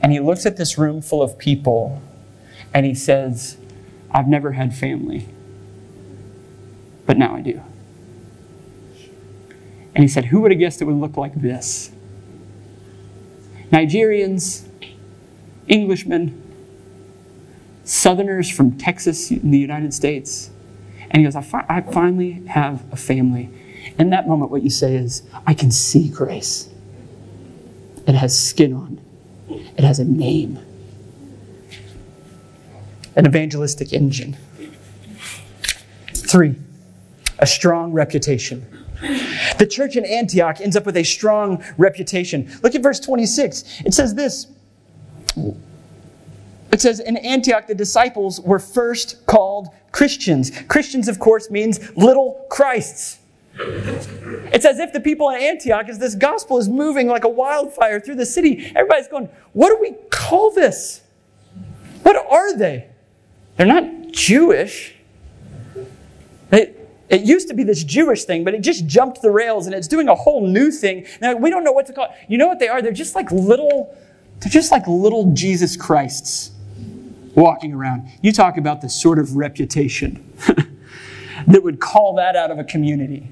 [0.00, 2.00] And he looks at this room full of people
[2.72, 3.56] and he says,
[4.12, 5.26] I've never had family,
[7.06, 7.62] but now I do.
[9.94, 11.92] And he said, Who would have guessed it would look like this?
[13.70, 14.66] Nigerians,
[15.68, 16.38] Englishmen,
[17.84, 20.50] Southerners from Texas in the United States.
[21.10, 23.50] And he goes, I, fi- I finally have a family.
[23.98, 26.68] In that moment, what you say is, I can see grace.
[28.06, 29.00] It has skin on,
[29.48, 30.58] it has a name
[33.16, 34.36] an evangelistic engine.
[36.14, 36.54] Three,
[37.38, 38.66] a strong reputation.
[39.58, 42.50] The church in Antioch ends up with a strong reputation.
[42.62, 43.82] Look at verse 26.
[43.84, 44.46] It says this
[46.70, 50.52] It says in Antioch, the disciples were first called Christians.
[50.68, 53.18] Christians, of course, means little Christs.
[53.54, 58.00] It's as if the people in Antioch, as this gospel is moving like a wildfire
[58.00, 61.02] through the city, everybody's going, What do we call this?
[62.02, 62.88] What are they?
[63.62, 64.92] They're not Jewish.
[66.50, 66.74] They,
[67.08, 69.86] it used to be this Jewish thing, but it just jumped the rails and it's
[69.86, 71.06] doing a whole new thing.
[71.20, 72.10] Now, we don't know what to call it.
[72.26, 72.82] You know what they are?
[72.82, 73.96] They're just like little,
[74.40, 76.50] they're just like little Jesus Christs
[77.36, 78.08] walking around.
[78.20, 80.28] You talk about the sort of reputation
[81.46, 83.28] that would call that out of a community.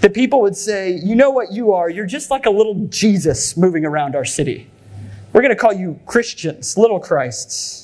[0.00, 1.88] That people would say, you know what you are?
[1.88, 4.68] You're just like a little Jesus moving around our city.
[5.32, 7.83] We're going to call you Christians, little Christs.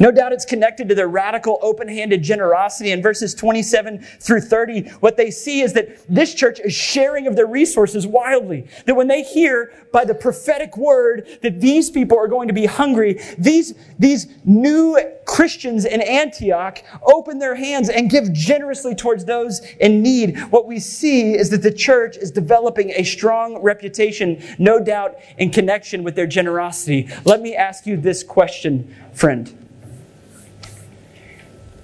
[0.00, 2.92] No doubt it's connected to their radical, open handed generosity.
[2.92, 7.36] In verses 27 through 30, what they see is that this church is sharing of
[7.36, 8.66] their resources wildly.
[8.86, 12.66] That when they hear by the prophetic word that these people are going to be
[12.66, 19.60] hungry, these, these new Christians in Antioch open their hands and give generously towards those
[19.80, 20.38] in need.
[20.50, 25.50] What we see is that the church is developing a strong reputation, no doubt in
[25.50, 27.08] connection with their generosity.
[27.24, 29.52] Let me ask you this question, friend.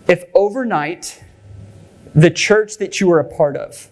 [0.06, 1.24] If overnight,
[2.14, 3.90] the church that you were a part of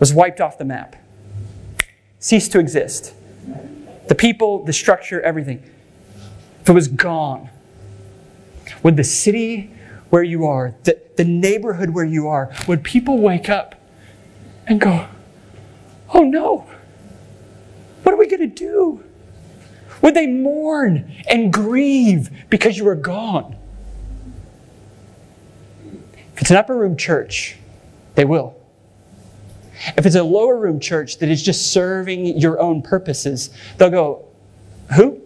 [0.00, 0.96] was wiped off the map,
[2.18, 3.14] ceased to exist,
[4.08, 5.62] the people, the structure, everything,
[6.62, 7.48] if it was gone,
[8.82, 9.72] would the city
[10.10, 13.76] where you are, the, the neighborhood where you are, would people wake up
[14.66, 15.06] and go,
[16.12, 16.66] oh no,
[18.02, 19.04] what are we going to do?
[20.04, 23.56] Would they mourn and grieve because you were gone?
[26.34, 27.56] If it's an upper room church,
[28.14, 28.54] they will.
[29.96, 33.48] If it's a lower room church that is just serving your own purposes,
[33.78, 34.26] they'll go,
[34.94, 35.22] Who?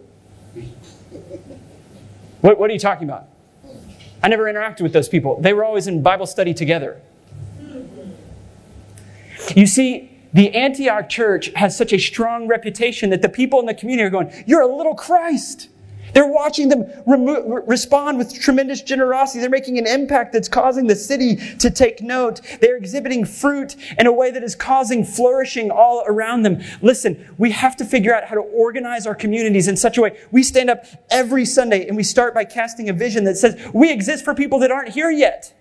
[2.39, 3.27] What, what are you talking about?
[4.23, 5.41] I never interacted with those people.
[5.41, 7.01] They were always in Bible study together.
[9.53, 13.73] You see, the Antioch church has such a strong reputation that the people in the
[13.73, 15.69] community are going, You're a little Christ.
[16.13, 19.41] They're watching them remo- respond with tremendous generosity.
[19.41, 22.41] They're making an impact that's causing the city to take note.
[22.61, 26.61] They're exhibiting fruit in a way that is causing flourishing all around them.
[26.81, 30.17] Listen, we have to figure out how to organize our communities in such a way.
[30.31, 33.91] We stand up every Sunday and we start by casting a vision that says we
[33.91, 35.53] exist for people that aren't here yet.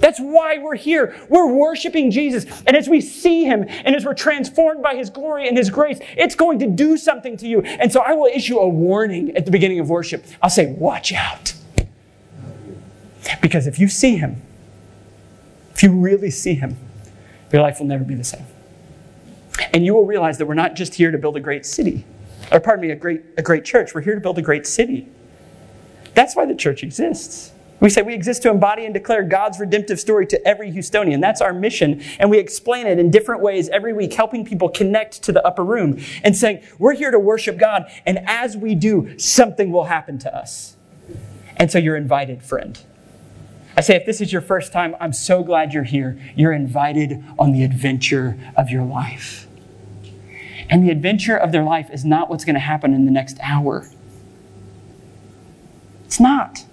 [0.00, 1.16] That's why we're here.
[1.28, 2.44] We're worshiping Jesus.
[2.66, 5.98] And as we see him and as we're transformed by his glory and his grace,
[6.16, 7.60] it's going to do something to you.
[7.62, 10.24] And so I will issue a warning at the beginning of worship.
[10.42, 11.54] I'll say, watch out.
[13.40, 14.42] Because if you see him,
[15.74, 16.76] if you really see him,
[17.52, 18.44] your life will never be the same.
[19.72, 22.04] And you will realize that we're not just here to build a great city,
[22.52, 23.94] or pardon me, a great, a great church.
[23.94, 25.08] We're here to build a great city.
[26.14, 27.53] That's why the church exists.
[27.84, 31.20] We say we exist to embody and declare God's redemptive story to every Houstonian.
[31.20, 32.00] That's our mission.
[32.18, 35.62] And we explain it in different ways every week, helping people connect to the upper
[35.62, 37.84] room and saying, we're here to worship God.
[38.06, 40.78] And as we do, something will happen to us.
[41.56, 42.80] And so you're invited, friend.
[43.76, 46.18] I say, if this is your first time, I'm so glad you're here.
[46.34, 49.46] You're invited on the adventure of your life.
[50.70, 53.36] And the adventure of their life is not what's going to happen in the next
[53.42, 53.90] hour.
[56.06, 56.64] It's not.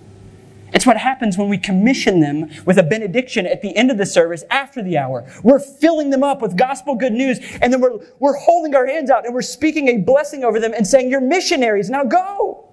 [0.73, 4.05] It's what happens when we commission them with a benediction at the end of the
[4.05, 5.29] service after the hour.
[5.43, 9.09] We're filling them up with gospel good news, and then we're, we're holding our hands
[9.09, 12.69] out and we're speaking a blessing over them and saying, You're missionaries, now go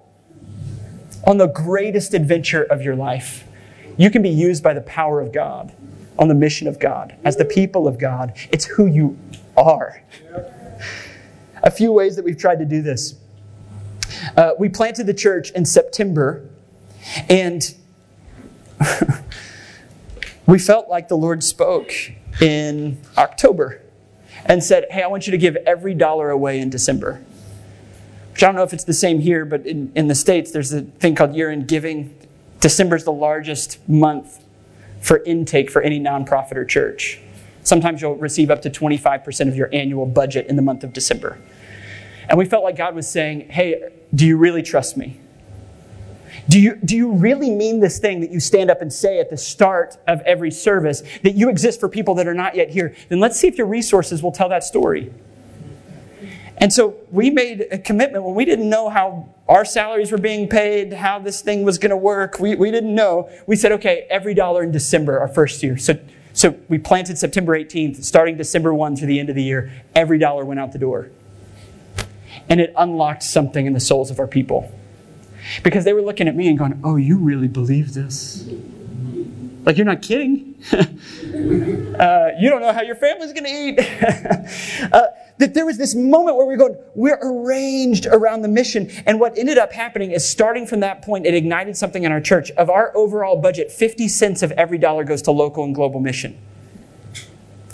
[1.27, 3.45] on the greatest adventure of your life.
[3.97, 5.73] You can be used by the power of God
[6.17, 8.33] on the mission of God as the people of God.
[8.51, 9.17] It's who you
[9.57, 10.01] are.
[11.63, 13.15] A few ways that we've tried to do this.
[14.37, 16.47] Uh, we planted the church in September,
[17.29, 17.75] and
[20.45, 21.91] we felt like the Lord spoke
[22.41, 23.81] in October
[24.45, 27.21] and said, Hey, I want you to give every dollar away in December.
[28.31, 30.71] Which I don't know if it's the same here, but in, in the States, there's
[30.71, 32.15] a thing called year end giving.
[32.59, 34.43] December is the largest month
[35.01, 37.19] for intake for any nonprofit or church.
[37.63, 41.37] Sometimes you'll receive up to 25% of your annual budget in the month of December.
[42.27, 45.19] And we felt like God was saying, Hey, do you really trust me?
[46.47, 49.29] Do you, do you really mean this thing that you stand up and say at
[49.29, 52.95] the start of every service that you exist for people that are not yet here?
[53.09, 55.13] Then let's see if your resources will tell that story.
[56.57, 60.47] And so we made a commitment when we didn't know how our salaries were being
[60.49, 62.39] paid, how this thing was going to work.
[62.39, 63.29] We, we didn't know.
[63.47, 65.77] We said, okay, every dollar in December, our first year.
[65.77, 65.97] So,
[66.33, 70.19] so we planted September 18th, starting December 1 through the end of the year, every
[70.19, 71.09] dollar went out the door.
[72.49, 74.71] and it unlocked something in the souls of our people.
[75.63, 78.47] Because they were looking at me and going, Oh, you really believe this?
[79.65, 80.55] Like, you're not kidding.
[80.73, 83.79] uh, you don't know how your family's going to eat.
[84.93, 88.89] uh, that there was this moment where we are going, we're arranged around the mission.
[89.05, 92.21] And what ended up happening is starting from that point, it ignited something in our
[92.21, 92.51] church.
[92.51, 96.37] Of our overall budget, 50 cents of every dollar goes to local and global mission.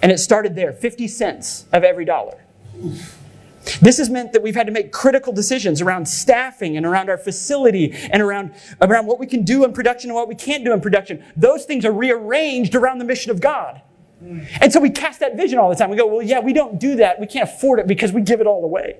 [0.02, 2.40] And it started there 50 cents of every dollar.
[3.82, 7.18] This has meant that we've had to make critical decisions around staffing and around our
[7.18, 10.74] facility and around, around what we can do in production and what we can't do
[10.74, 11.24] in production.
[11.36, 13.82] Those things are rearranged around the mission of God.
[14.61, 15.89] And so we cast that vision all the time.
[15.89, 17.20] We go, well, yeah, we don't do that.
[17.20, 18.97] We can't afford it because we give it all away.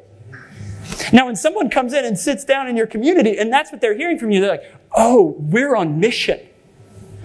[1.12, 3.98] Now, when someone comes in and sits down in your community and that's what they're
[3.98, 6.40] hearing from you, they're like, oh, we're on mission.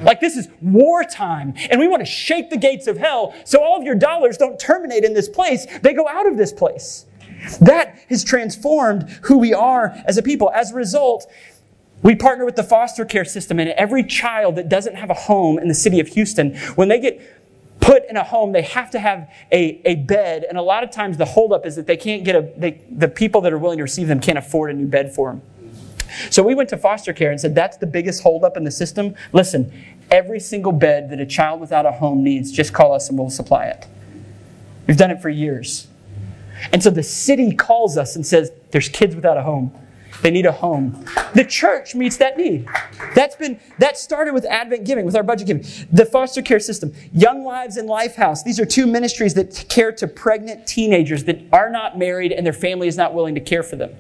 [0.02, 3.76] Like this is wartime, and we want to shake the gates of hell so all
[3.76, 5.66] of your dollars don't terminate in this place.
[5.82, 7.04] They go out of this place.
[7.60, 10.50] That has transformed who we are as a people.
[10.54, 11.30] As a result,
[12.02, 15.58] we partner with the foster care system, and every child that doesn't have a home
[15.58, 17.20] in the city of Houston, when they get
[17.80, 20.44] put in a home, they have to have a, a bed.
[20.48, 23.08] And a lot of times the holdup is that they can't get a, they, the
[23.08, 25.42] people that are willing to receive them can't afford a new bed for them.
[26.30, 29.14] So we went to foster care and said, that's the biggest holdup in the system.
[29.32, 29.72] Listen,
[30.10, 33.30] every single bed that a child without a home needs, just call us and we'll
[33.30, 33.86] supply it.
[34.86, 35.86] We've done it for years.
[36.72, 39.72] And so the city calls us and says, There's kids without a home.
[40.22, 41.04] They need a home.
[41.34, 42.68] The church meets that need.
[43.14, 45.64] That's been that started with Advent giving, with our budget giving.
[45.92, 48.44] The foster care system, Young Lives and Lifehouse.
[48.44, 52.52] These are two ministries that care to pregnant teenagers that are not married and their
[52.52, 53.94] family is not willing to care for them.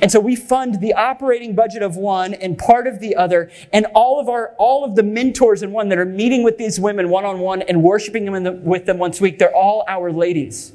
[0.00, 3.86] And so we fund the operating budget of one and part of the other, and
[3.94, 7.08] all of our all of the mentors in one that are meeting with these women
[7.10, 9.38] one on one and worshiping them the, with them once a week.
[9.38, 10.72] They're all our ladies.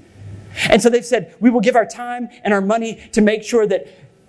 [0.70, 3.68] And so they've said, we will give our time and our money to make sure
[3.68, 3.88] that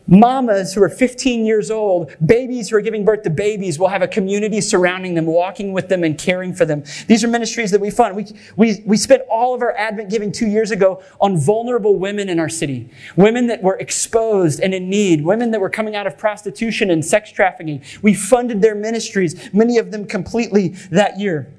[0.08, 4.02] mamas who are 15 years old, babies who are giving birth to babies will have
[4.02, 6.82] a community surrounding them, walking with them and caring for them.
[7.06, 8.16] These are ministries that we fund.
[8.16, 8.26] We,
[8.56, 12.40] we, we spent all of our Advent giving two years ago on vulnerable women in
[12.40, 12.90] our city.
[13.16, 15.24] Women that were exposed and in need.
[15.24, 17.82] Women that were coming out of prostitution and sex trafficking.
[18.02, 21.52] We funded their ministries, many of them completely that year.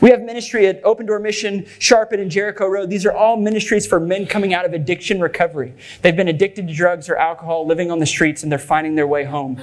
[0.00, 2.90] We have ministry at Open Door Mission, Sharpen, and Jericho Road.
[2.90, 5.74] These are all ministries for men coming out of addiction recovery.
[6.02, 9.06] They've been addicted to drugs or alcohol, living on the streets, and they're finding their
[9.06, 9.60] way home.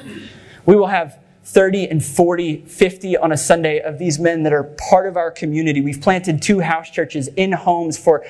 [0.66, 4.64] We will have 30 and 40, 50 on a Sunday of these men that are
[4.64, 5.82] part of our community.
[5.82, 8.24] We've planted two house churches in homes for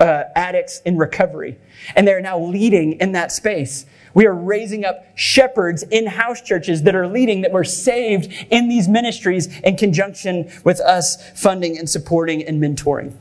[0.00, 1.58] uh, addicts in recovery,
[1.96, 3.86] and they're now leading in that space.
[4.14, 8.68] We are raising up shepherds in house churches that are leading, that were saved in
[8.68, 13.14] these ministries in conjunction with us funding and supporting and mentoring.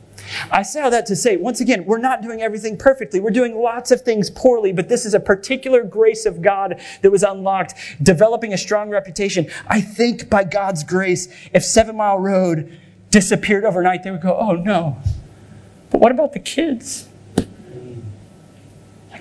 [0.52, 3.20] I say all that to say, once again, we're not doing everything perfectly.
[3.20, 7.12] We're doing lots of things poorly, but this is a particular grace of God that
[7.12, 9.48] was unlocked, developing a strong reputation.
[9.68, 12.80] I think by God's grace, if Seven Mile Road
[13.10, 14.98] disappeared overnight, they would go, oh no.
[15.90, 17.10] But what about the kids?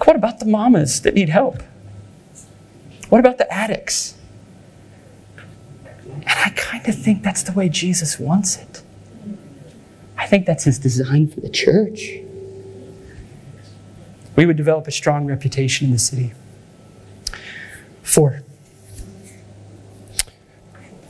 [0.05, 1.63] What about the mamas that need help?
[3.09, 4.17] What about the addicts?
[6.07, 8.83] And I kind of think that's the way Jesus wants it.
[10.17, 12.19] I think that's his design for the church.
[14.37, 16.33] We would develop a strong reputation in the city.
[18.03, 18.43] Four,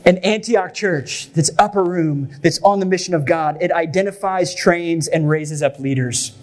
[0.05, 3.57] an Antioch church that's upper room, that's on the mission of God.
[3.61, 6.35] It identifies, trains, and raises up leaders.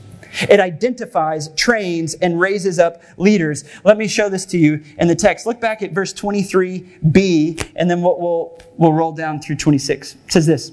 [0.43, 3.64] It identifies, trains, and raises up leaders.
[3.84, 5.47] Let me show this to you in the text.
[5.47, 10.14] Look back at verse 23b, and then we'll, we'll, we'll roll down through 26.
[10.14, 10.72] It says this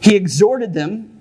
[0.00, 1.15] He exhorted them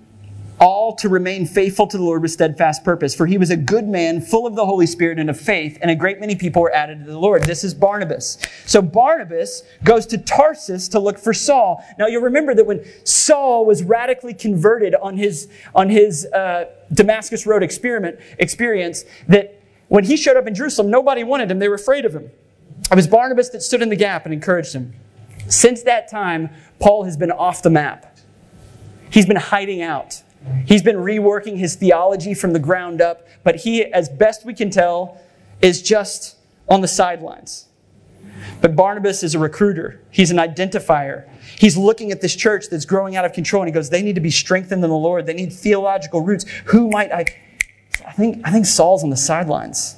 [0.59, 3.13] all to remain faithful to the Lord with steadfast purpose.
[3.13, 5.91] For he was a good man, full of the Holy Spirit and of faith, and
[5.91, 7.43] a great many people were added to the Lord.
[7.43, 8.37] This is Barnabas.
[8.65, 11.83] So Barnabas goes to Tarsus to look for Saul.
[11.99, 17.45] Now you'll remember that when Saul was radically converted on his, on his uh, Damascus
[17.45, 21.59] Road experiment, experience, that when he showed up in Jerusalem, nobody wanted him.
[21.59, 22.31] They were afraid of him.
[22.91, 24.93] It was Barnabas that stood in the gap and encouraged him.
[25.47, 26.49] Since that time,
[26.79, 28.17] Paul has been off the map.
[29.09, 30.23] He's been hiding out.
[30.65, 34.69] He's been reworking his theology from the ground up, but he, as best we can
[34.69, 35.21] tell,
[35.61, 36.37] is just
[36.69, 37.67] on the sidelines.
[38.61, 40.01] But Barnabas is a recruiter.
[40.11, 41.29] He's an identifier.
[41.57, 44.15] He's looking at this church that's growing out of control and he goes, they need
[44.15, 45.25] to be strengthened in the Lord.
[45.25, 46.45] They need theological roots.
[46.65, 47.25] Who might I?
[48.05, 49.95] I think, I think Saul's on the sidelines.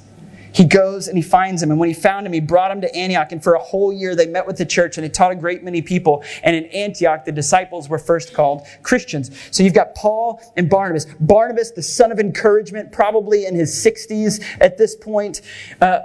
[0.58, 1.70] He goes and he finds him.
[1.70, 3.30] And when he found him, he brought him to Antioch.
[3.30, 5.62] And for a whole year, they met with the church and they taught a great
[5.62, 6.24] many people.
[6.42, 9.30] And in Antioch, the disciples were first called Christians.
[9.52, 11.06] So you've got Paul and Barnabas.
[11.20, 15.42] Barnabas, the son of encouragement, probably in his 60s at this point.
[15.80, 16.00] Uh,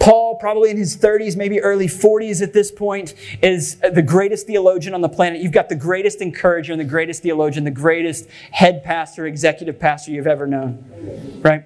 [0.00, 4.94] Paul, probably in his 30s, maybe early 40s at this point, is the greatest theologian
[4.94, 5.40] on the planet.
[5.40, 10.10] You've got the greatest encourager and the greatest theologian, the greatest head pastor, executive pastor
[10.10, 11.40] you've ever known.
[11.44, 11.64] Right?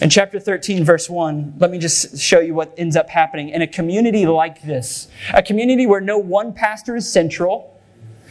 [0.00, 3.50] In chapter 13, verse 1, let me just show you what ends up happening.
[3.50, 7.76] In a community like this, a community where no one pastor is central,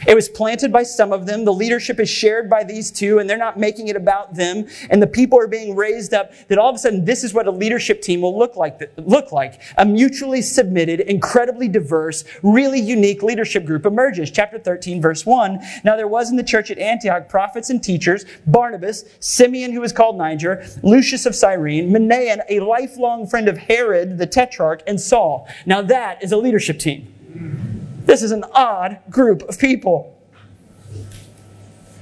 [0.06, 1.44] it was planted by some of them.
[1.44, 4.66] The leadership is shared by these two, and they're not making it about them.
[4.90, 7.46] And the people are being raised up that all of a sudden this is what
[7.46, 8.80] a leadership team will look like.
[8.96, 14.30] Look like a mutually submitted, incredibly diverse, really unique leadership group emerges.
[14.30, 15.60] Chapter 13, verse 1.
[15.84, 19.92] Now there was in the church at Antioch prophets and teachers: Barnabas, Simeon, who was
[19.92, 25.48] called Niger, Lucius of Cyrene, Manaen, a lifelong friend of Herod the Tetrarch, and Saul.
[25.66, 27.81] Now that is a leadership team.
[28.04, 30.18] This is an odd group of people.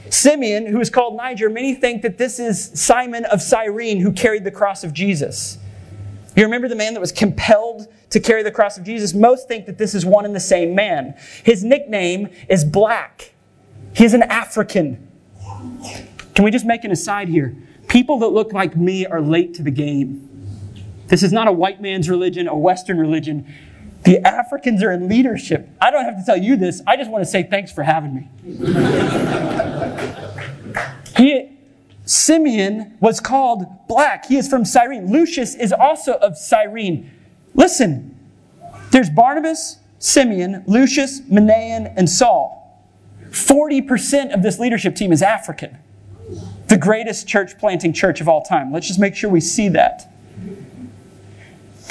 [0.08, 4.44] Simeon, who is called Niger, many think that this is Simon of Cyrene who carried
[4.44, 5.58] the cross of Jesus.
[6.36, 9.14] You remember the man that was compelled to carry the cross of Jesus?
[9.14, 11.14] Most think that this is one and the same man.
[11.44, 13.34] His nickname is Black.
[13.94, 15.08] He is an African.
[16.34, 17.56] Can we just make an aside here?
[17.88, 20.26] People that look like me are late to the game.
[21.08, 23.52] This is not a white man's religion, a Western religion.
[24.04, 25.68] The Africans are in leadership.
[25.80, 26.82] I don't have to tell you this.
[26.86, 28.28] I just want to say thanks for having me.
[31.16, 31.58] he,
[32.06, 34.26] Simeon was called black.
[34.26, 35.12] He is from Cyrene.
[35.12, 37.10] Lucius is also of Cyrene.
[37.54, 38.16] Listen,
[38.90, 42.56] there's Barnabas, Simeon, Lucius, Manaen, and Saul.
[43.30, 45.78] 40% of this leadership team is African.
[46.68, 48.72] The greatest church planting church of all time.
[48.72, 50.09] Let's just make sure we see that.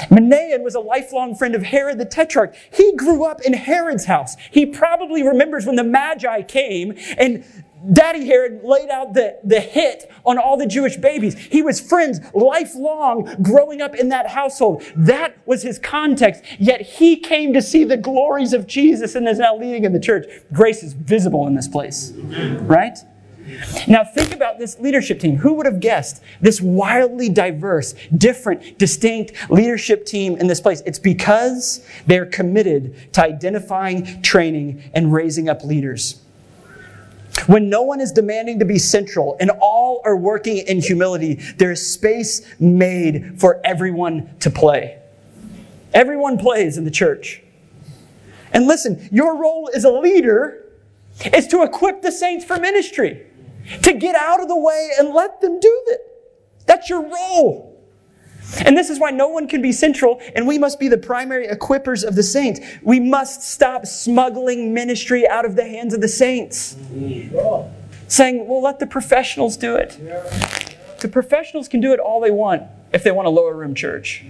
[0.08, 2.54] Manaen was a lifelong friend of Herod the Tetrarch.
[2.72, 4.36] He grew up in Herod's house.
[4.50, 7.44] He probably remembers when the Magi came and
[7.92, 11.34] Daddy Herod laid out the, the hit on all the Jewish babies.
[11.34, 14.82] He was friends lifelong growing up in that household.
[14.94, 16.42] That was his context.
[16.58, 20.00] Yet he came to see the glories of Jesus and is now leading in the
[20.00, 20.26] church.
[20.52, 22.12] Grace is visible in this place.
[22.12, 22.98] Right?
[23.88, 25.36] Now, think about this leadership team.
[25.36, 30.82] Who would have guessed this wildly diverse, different, distinct leadership team in this place?
[30.86, 36.20] It's because they're committed to identifying, training, and raising up leaders.
[37.46, 41.70] When no one is demanding to be central and all are working in humility, there
[41.70, 44.98] is space made for everyone to play.
[45.94, 47.42] Everyone plays in the church.
[48.52, 50.66] And listen, your role as a leader
[51.34, 53.26] is to equip the saints for ministry
[53.82, 56.00] to get out of the way and let them do it.
[56.66, 57.70] That's your role.
[58.64, 61.46] And this is why no one can be central, and we must be the primary
[61.46, 62.60] equippers of the saints.
[62.82, 66.76] We must stop smuggling ministry out of the hands of the saints.
[68.08, 69.98] Saying, well, let the professionals do it.
[70.98, 74.24] The professionals can do it all they want if they want a lower room church.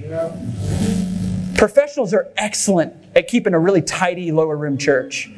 [1.57, 5.31] Professionals are excellent at keeping a really tidy lower room church,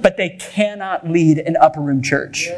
[0.00, 2.48] but they cannot lead an upper room church.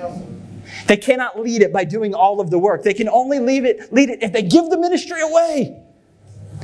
[0.86, 2.82] They cannot lead it by doing all of the work.
[2.82, 5.82] They can only lead it, lead it if they give the ministry away.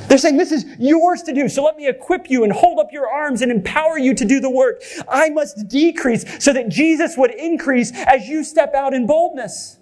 [0.06, 2.92] They're saying, This is yours to do, so let me equip you and hold up
[2.92, 4.82] your arms and empower you to do the work.
[5.08, 9.78] I must decrease so that Jesus would increase as you step out in boldness.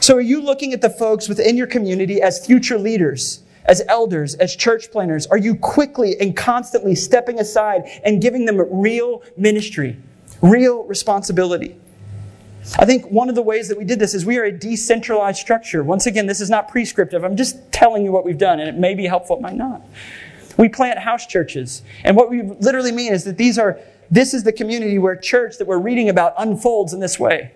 [0.00, 4.34] So, are you looking at the folks within your community as future leaders, as elders,
[4.34, 5.26] as church planters?
[5.26, 9.96] Are you quickly and constantly stepping aside and giving them real ministry,
[10.44, 11.76] real responsibility?
[12.78, 15.38] I think one of the ways that we did this is we are a decentralized
[15.38, 15.82] structure.
[15.82, 17.24] Once again, this is not prescriptive.
[17.24, 19.82] I'm just telling you what we've done, and it may be helpful, it might not.
[20.56, 21.82] We plant house churches.
[22.04, 23.78] And what we literally mean is that these are,
[24.10, 27.52] this is the community where church that we're reading about unfolds in this way.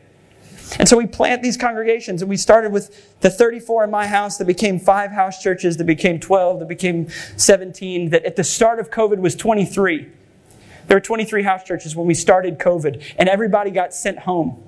[0.78, 4.36] And so we plant these congregations, and we started with the 34 in my house
[4.36, 8.78] that became five house churches, that became 12, that became 17, that at the start
[8.78, 10.08] of COVID was 23.
[10.88, 14.62] There were 23 house churches when we started COVID, and everybody got sent home.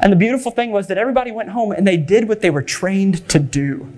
[0.00, 2.62] And the beautiful thing was that everybody went home and they did what they were
[2.62, 3.92] trained to do.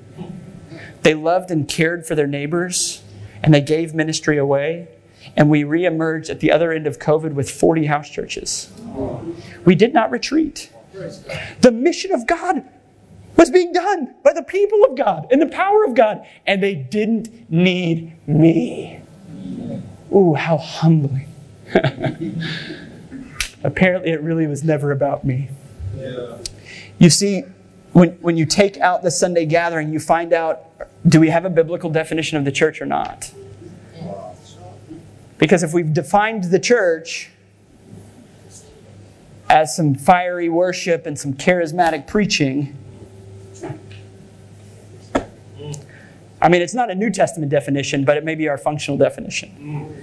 [1.03, 3.03] They loved and cared for their neighbors,
[3.43, 4.89] and they gave ministry away.
[5.37, 8.70] And we reemerged at the other end of COVID with 40 house churches.
[9.64, 10.70] We did not retreat.
[11.61, 12.68] The mission of God
[13.37, 16.74] was being done by the people of God and the power of God, and they
[16.74, 19.01] didn't need me.
[20.15, 21.29] Ooh, how humbling.
[23.65, 25.49] Apparently, it really was never about me.
[26.99, 27.45] You see,
[27.93, 30.67] when, when you take out the Sunday gathering, you find out
[31.07, 33.33] do we have a biblical definition of the church or not?
[35.39, 37.31] Because if we've defined the church
[39.51, 42.77] as some fiery worship and some charismatic preaching,
[46.43, 49.97] I mean, it's not a New Testament definition, but it may be our functional definition.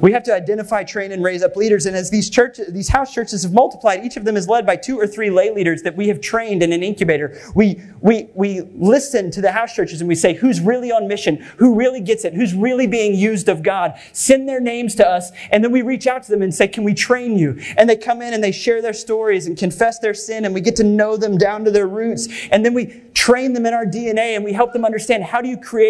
[0.00, 1.84] We have to identify, train, and raise up leaders.
[1.84, 4.76] And as these churches, these house churches have multiplied, each of them is led by
[4.76, 7.38] two or three lay leaders that we have trained in an incubator.
[7.54, 11.36] We, we, we listen to the house churches and we say, who's really on mission?
[11.58, 12.32] Who really gets it?
[12.32, 13.98] Who's really being used of God?
[14.12, 15.30] Send their names to us.
[15.50, 17.60] And then we reach out to them and say, can we train you?
[17.76, 20.62] And they come in and they share their stories and confess their sin and we
[20.62, 22.28] get to know them down to their roots.
[22.50, 25.48] And then we train them in our DNA and we help them understand how do
[25.48, 25.81] you create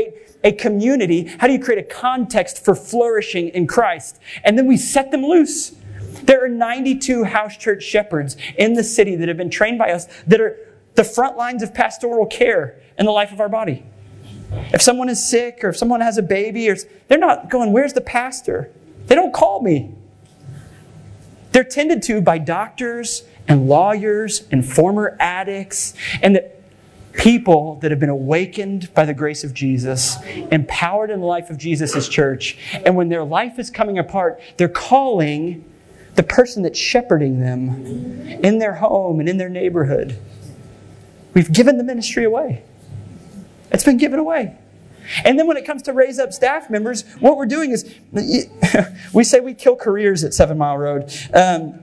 [0.44, 1.24] a community?
[1.38, 4.18] How do you create a context for flourishing in Christ?
[4.44, 5.74] And then we set them loose.
[6.24, 10.06] There are 92 house church shepherds in the city that have been trained by us
[10.26, 10.56] that are
[10.94, 13.84] the front lines of pastoral care in the life of our body.
[14.72, 16.76] If someone is sick or if someone has a baby, or
[17.08, 18.70] they're not going, Where's the pastor?
[19.06, 19.94] They don't call me.
[21.52, 26.50] They're tended to by doctors and lawyers and former addicts and the
[27.12, 30.16] people that have been awakened by the grace of Jesus,
[30.50, 34.68] empowered in the life of Jesus' church, and when their life is coming apart, they're
[34.68, 35.64] calling
[36.14, 37.86] the person that's shepherding them
[38.42, 40.18] in their home and in their neighborhood.
[41.34, 42.62] We've given the ministry away.
[43.70, 44.56] It's been given away.
[45.24, 47.94] And then when it comes to raise up staff members, what we're doing is
[49.12, 51.12] we say we kill careers at Seven Mile Road.
[51.32, 51.80] Um,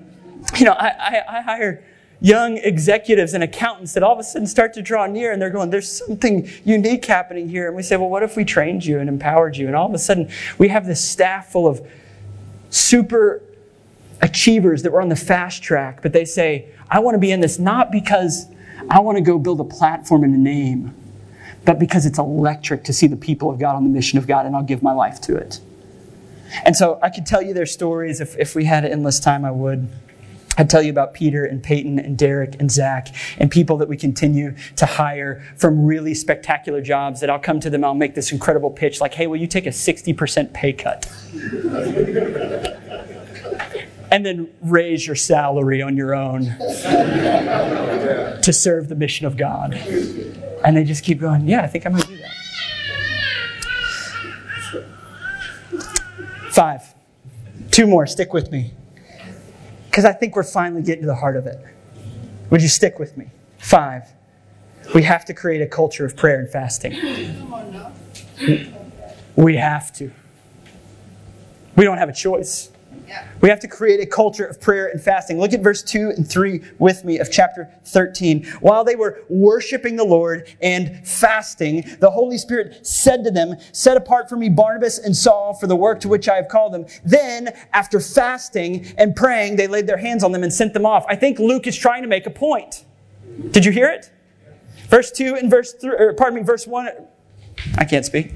[0.57, 1.83] you know, I, I, I hire
[2.21, 5.49] young executives and accountants that all of a sudden start to draw near and they're
[5.49, 7.67] going, there's something unique happening here.
[7.67, 9.67] And we say, well, what if we trained you and empowered you?
[9.67, 11.85] And all of a sudden, we have this staff full of
[12.69, 13.41] super
[14.21, 17.39] achievers that were on the fast track, but they say, I want to be in
[17.39, 18.47] this not because
[18.89, 20.93] I want to go build a platform and a name,
[21.63, 24.45] but because it's electric to see the people of God on the mission of God,
[24.45, 25.61] and I'll give my life to it.
[26.65, 28.19] And so I could tell you their stories.
[28.19, 29.87] If, if we had endless time, I would.
[30.59, 33.95] I'd tell you about Peter and Peyton and Derek and Zach and people that we
[33.95, 38.33] continue to hire from really spectacular jobs that I'll come to them, I'll make this
[38.33, 41.09] incredible pitch like, hey, will you take a 60% pay cut?
[44.11, 46.43] and then raise your salary on your own
[48.41, 49.75] to serve the mission of God.
[50.65, 52.33] And they just keep going, yeah, I think I might do that.
[56.51, 56.93] Five.
[57.71, 58.73] Two more, stick with me
[59.99, 61.59] because I think we're finally getting to the heart of it.
[62.51, 63.31] Would you stick with me?
[63.57, 64.07] Five,
[64.95, 66.93] we have to create a culture of prayer and fasting.
[69.35, 70.09] We have to.
[71.75, 72.71] We don't have a choice.
[73.41, 75.39] We have to create a culture of prayer and fasting.
[75.39, 78.45] Look at verse 2 and 3 with me of chapter 13.
[78.59, 83.97] While they were worshiping the Lord and fasting, the Holy Spirit said to them, Set
[83.97, 86.85] apart for me Barnabas and Saul for the work to which I have called them.
[87.05, 91.05] Then, after fasting and praying, they laid their hands on them and sent them off.
[91.07, 92.85] I think Luke is trying to make a point.
[93.51, 94.11] Did you hear it?
[94.87, 96.89] Verse 2 and verse 3, or pardon me, verse 1.
[97.77, 98.31] I can't speak.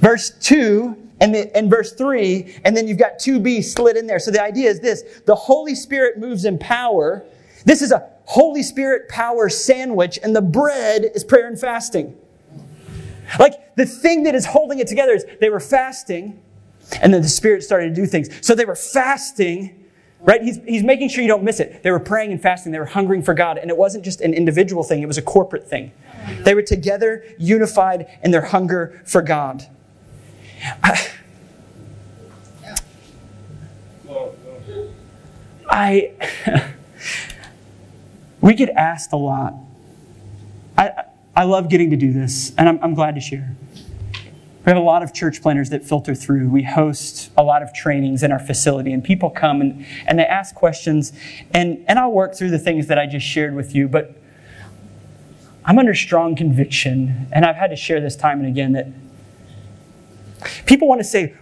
[0.00, 4.18] Verse 2 and, the, verse 3, and then you've got 2b slid in there.
[4.18, 7.24] So the idea is this the Holy Spirit moves in power.
[7.64, 12.16] This is a Holy Spirit power sandwich, and the bread is prayer and fasting.
[13.38, 16.40] Like the thing that is holding it together is they were fasting,
[17.00, 18.28] and then the Spirit started to do things.
[18.44, 19.86] So they were fasting,
[20.22, 20.42] right?
[20.42, 21.84] He's, he's making sure you don't miss it.
[21.84, 24.34] They were praying and fasting, they were hungering for God, and it wasn't just an
[24.34, 25.92] individual thing, it was a corporate thing.
[26.40, 29.68] They were together, unified in their hunger for God.
[35.72, 36.12] I,
[38.42, 39.54] we get asked a lot.
[40.76, 41.04] I,
[41.34, 43.56] I love getting to do this, and I'm, I'm glad to share.
[44.64, 46.48] We have a lot of church planters that filter through.
[46.48, 50.26] We host a lot of trainings in our facility, and people come and, and they
[50.26, 51.12] ask questions,
[51.52, 54.14] and, and I'll work through the things that I just shared with you, but
[55.64, 58.88] I'm under strong conviction, and I've had to share this time and again that
[60.66, 61.34] People want to say,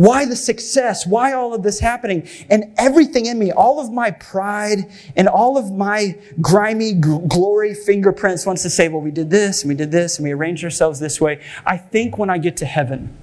[0.00, 1.06] why the success?
[1.06, 2.26] Why all of this happening?
[2.48, 8.46] And everything in me, all of my pride and all of my grimy glory fingerprints
[8.46, 11.00] wants to say, well, we did this and we did this and we arranged ourselves
[11.00, 11.42] this way.
[11.66, 13.14] I think when I get to heaven,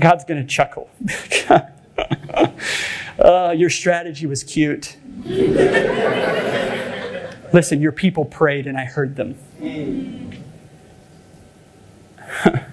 [0.00, 0.88] God's going to chuckle.
[3.18, 4.96] uh, your strategy was cute.
[7.52, 9.36] Listen, your people prayed and I heard them.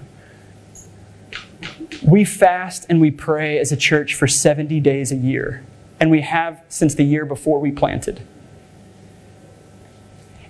[2.04, 5.64] We fast and we pray as a church for 70 days a year,
[5.98, 8.20] and we have since the year before we planted.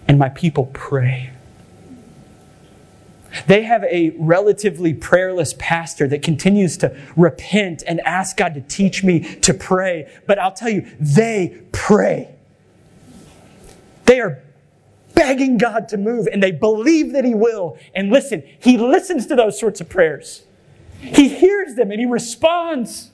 [0.08, 1.30] And my people pray.
[3.46, 9.02] They have a relatively prayerless pastor that continues to repent and ask God to teach
[9.02, 10.12] me to pray.
[10.26, 12.34] But I'll tell you, they pray.
[14.06, 14.42] They are
[15.14, 17.78] begging God to move and they believe that He will.
[17.94, 20.42] And listen, He listens to those sorts of prayers.
[21.12, 23.10] He hears them and He responds.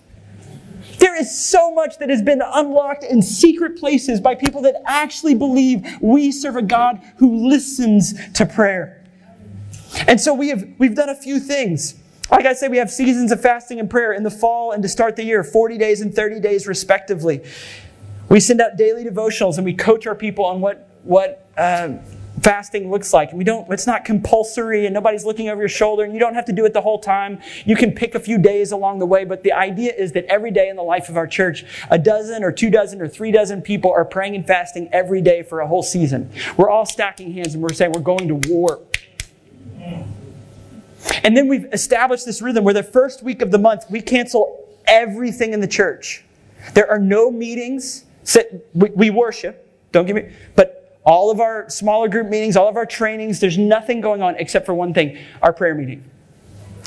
[0.99, 5.35] There is so much that has been unlocked in secret places by people that actually
[5.35, 9.03] believe we serve a God who listens to prayer.
[10.07, 11.95] And so we have we've done a few things.
[12.31, 14.89] Like I said, we have seasons of fasting and prayer in the fall and to
[14.89, 17.43] start the year, 40 days and 30 days respectively.
[18.29, 21.95] We send out daily devotionals and we coach our people on what what uh,
[22.43, 23.33] fasting looks like.
[23.33, 26.47] We don't, it's not compulsory and nobody's looking over your shoulder and you don't have
[26.47, 27.41] to do it the whole time.
[27.65, 30.51] You can pick a few days along the way, but the idea is that every
[30.51, 33.63] day in the life of our church, a dozen or two dozen or three dozen
[33.63, 36.31] people are praying and fasting every day for a whole season.
[36.57, 38.81] We're all stacking hands and we're saying we're going to war.
[41.23, 44.69] And then we've established this rhythm where the first week of the month, we cancel
[44.87, 46.25] everything in the church.
[46.75, 48.05] There are no meetings.
[48.75, 50.80] We worship, don't get me, but
[51.11, 54.65] all of our smaller group meetings, all of our trainings, there's nothing going on except
[54.65, 56.05] for one thing our prayer meeting.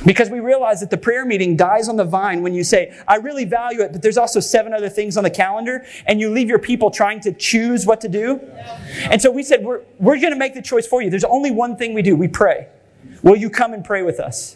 [0.06, 3.18] Because we realize that the prayer meeting dies on the vine when you say, I
[3.18, 6.48] really value it, but there's also seven other things on the calendar, and you leave
[6.48, 8.40] your people trying to choose what to do.
[9.12, 11.10] And so we said, We're, we're going to make the choice for you.
[11.10, 12.70] There's only one thing we do we pray.
[13.24, 14.56] Will you come and pray with us?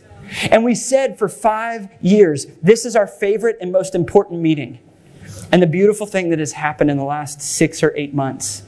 [0.49, 4.79] And we said for five years, this is our favorite and most important meeting.
[5.51, 8.63] And the beautiful thing that has happened in the last six or eight months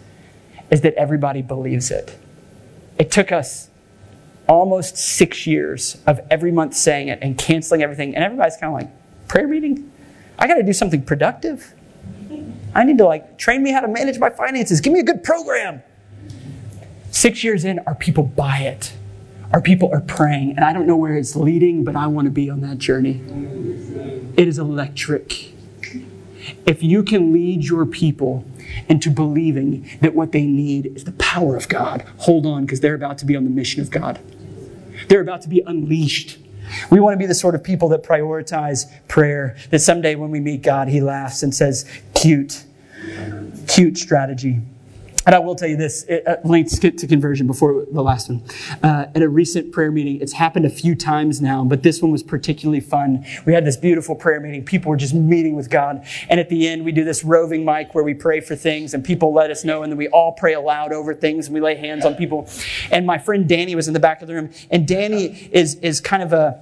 [0.72, 2.18] is that everybody believes it.
[2.98, 3.70] It took us
[4.48, 8.16] almost six years of every month saying it and canceling everything.
[8.16, 9.92] And everybody's kind of like, prayer meeting?
[10.38, 11.74] I got to do something productive.
[12.74, 14.82] I need to like train me how to manage my finances.
[14.82, 15.82] Give me a good program.
[17.12, 18.94] Six years in, our people buy it.
[19.54, 20.52] Our people are praying.
[20.52, 23.22] And I don't know where it's leading, but I want to be on that journey.
[24.38, 25.54] It is electric.
[26.66, 28.46] If you can lead your people
[28.88, 32.06] into believing that what they need is the power of God.
[32.20, 34.20] Hold on, because they're about to be on the mission of God.
[35.08, 36.38] They're about to be unleashed.
[36.92, 40.40] We want to be the sort of people that prioritize prayer, that someday when we
[40.40, 42.64] meet God, He laughs and says, cute,
[43.68, 44.62] cute strategy.
[45.30, 48.42] And I will tell you this, it, uh, links to conversion before the last one.
[48.82, 52.12] Uh, at a recent prayer meeting, it's happened a few times now, but this one
[52.12, 53.24] was particularly fun.
[53.46, 54.66] We had this beautiful prayer meeting.
[54.66, 56.04] People were just meeting with God.
[56.30, 59.06] And at the end, we do this roving mic where we pray for things and
[59.06, 59.84] people let us know.
[59.84, 62.50] And then we all pray aloud over things and we lay hands on people.
[62.90, 64.50] And my friend Danny was in the back of the room.
[64.72, 66.60] And Danny is, is kind of a,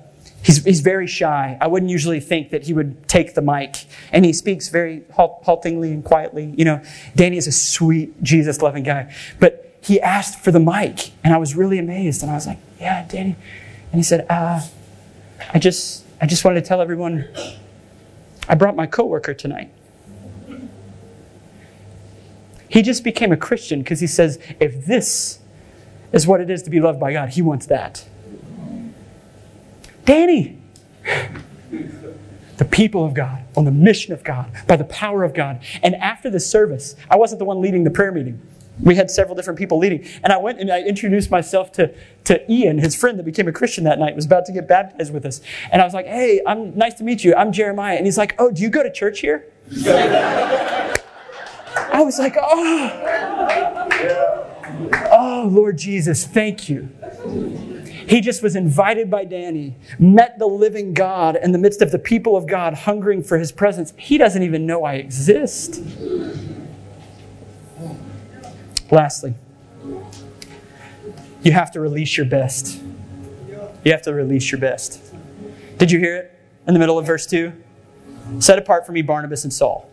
[0.47, 1.57] He's, he's very shy.
[1.59, 3.83] I wouldn't usually think that he would take the mic.
[4.13, 6.53] And he speaks very haltingly and quietly.
[6.57, 6.81] You know,
[7.17, 9.13] Danny is a sweet, Jesus loving guy.
[9.41, 12.21] But he asked for the mic, and I was really amazed.
[12.21, 13.35] And I was like, Yeah, Danny.
[13.91, 14.61] And he said, uh,
[15.53, 17.27] I just, I just wanted to tell everyone
[18.47, 19.69] I brought my coworker tonight.
[22.69, 25.39] He just became a Christian because he says, if this
[26.13, 28.05] is what it is to be loved by God, he wants that.
[30.07, 30.57] Danny.
[32.57, 35.61] The people of God, on the mission of God, by the power of God.
[35.83, 38.41] And after the service, I wasn't the one leading the prayer meeting.
[38.81, 40.07] We had several different people leading.
[40.23, 41.93] And I went and I introduced myself to,
[42.23, 45.13] to Ian, his friend that became a Christian that night, was about to get baptized
[45.13, 45.41] with us.
[45.71, 47.35] And I was like, hey, I'm nice to meet you.
[47.35, 47.97] I'm Jeremiah.
[47.97, 49.51] And he's like, oh, do you go to church here?
[51.91, 52.91] I was like, oh,
[55.11, 56.89] oh, Lord Jesus, thank you.
[58.07, 61.99] He just was invited by Danny, met the living God in the midst of the
[61.99, 63.93] people of God hungering for his presence.
[63.97, 65.83] He doesn't even know I exist.
[68.89, 69.33] Lastly,
[71.43, 72.81] you have to release your best.
[73.83, 75.13] You have to release your best.
[75.77, 77.51] Did you hear it in the middle of verse 2?
[78.39, 79.89] Set apart for me Barnabas and Saul.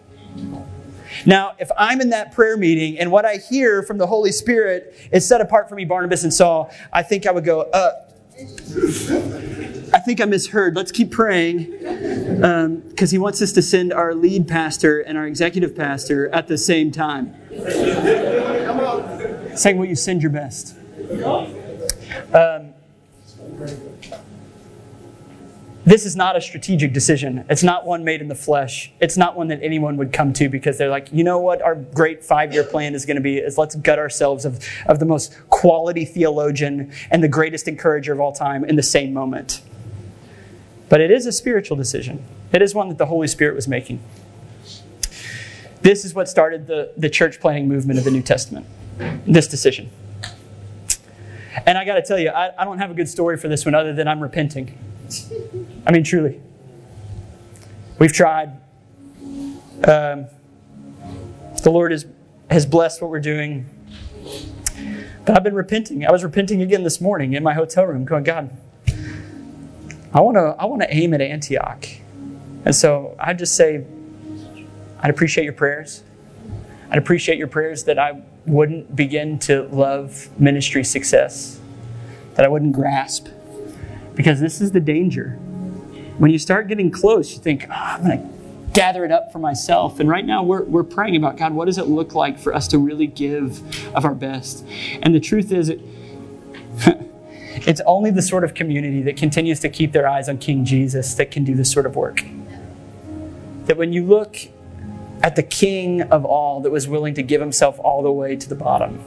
[1.27, 4.95] Now, if I'm in that prayer meeting and what I hear from the Holy Spirit
[5.13, 8.04] is set apart for me Barnabas and Saul, I think I would go, uh,
[8.37, 10.75] I think I misheard.
[10.75, 15.27] Let's keep praying because um, he wants us to send our lead pastor and our
[15.27, 17.35] executive pastor at the same time.
[19.57, 20.77] Saying, Will you send your best?
[22.33, 22.74] Um,
[25.87, 27.45] this is not a strategic decision.
[27.51, 28.91] It's not one made in the flesh.
[29.01, 31.75] It's not one that anyone would come to because they're like, you know what our
[31.75, 35.05] great five year plan is going to be is let's gut ourselves of, of the
[35.05, 39.61] most quality theologian and the greatest encourager of all time in the same moment.
[40.89, 42.25] But it is a spiritual decision.
[42.53, 44.01] It is one that the Holy Spirit was making.
[45.83, 48.67] This is what started the, the church planting movement of the New Testament.
[49.27, 49.91] This decision.
[51.67, 53.67] And I got to tell you, I, I don't have a good story for this
[53.67, 54.79] one other than I'm repenting.
[55.87, 56.41] I mean, truly.
[57.99, 58.51] We've tried.
[59.85, 60.27] Um,
[61.63, 62.07] the Lord is,
[62.51, 63.69] has blessed what we're doing.
[65.25, 66.07] But I've been repenting.
[66.07, 68.51] I was repenting again this morning in my hotel room, going, God,
[70.13, 71.89] I want to I want to aim at Antioch.
[72.65, 73.85] And so I just say,
[75.01, 76.03] I'd appreciate your prayers.
[76.91, 81.59] I'd appreciate your prayers that I wouldn't begin to love ministry success,
[82.35, 83.29] that I wouldn't grasp.
[84.15, 85.31] Because this is the danger.
[86.19, 88.35] When you start getting close, you think, oh, I'm going to
[88.73, 90.01] gather it up for myself.
[90.01, 92.69] And right now, we're, we're praying about God, what does it look like for us
[92.69, 93.63] to really give
[93.95, 94.67] of our best?
[95.03, 95.81] And the truth is, it,
[97.67, 101.15] it's only the sort of community that continues to keep their eyes on King Jesus
[101.15, 102.25] that can do this sort of work.
[103.67, 104.37] That when you look
[105.23, 108.49] at the King of all that was willing to give himself all the way to
[108.49, 109.01] the bottom,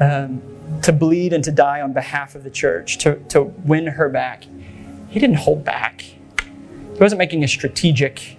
[0.00, 0.42] um,
[0.82, 4.44] to bleed and to die on behalf of the church, to, to win her back,
[5.08, 6.02] he didn't hold back.
[6.02, 8.38] He wasn't making a strategic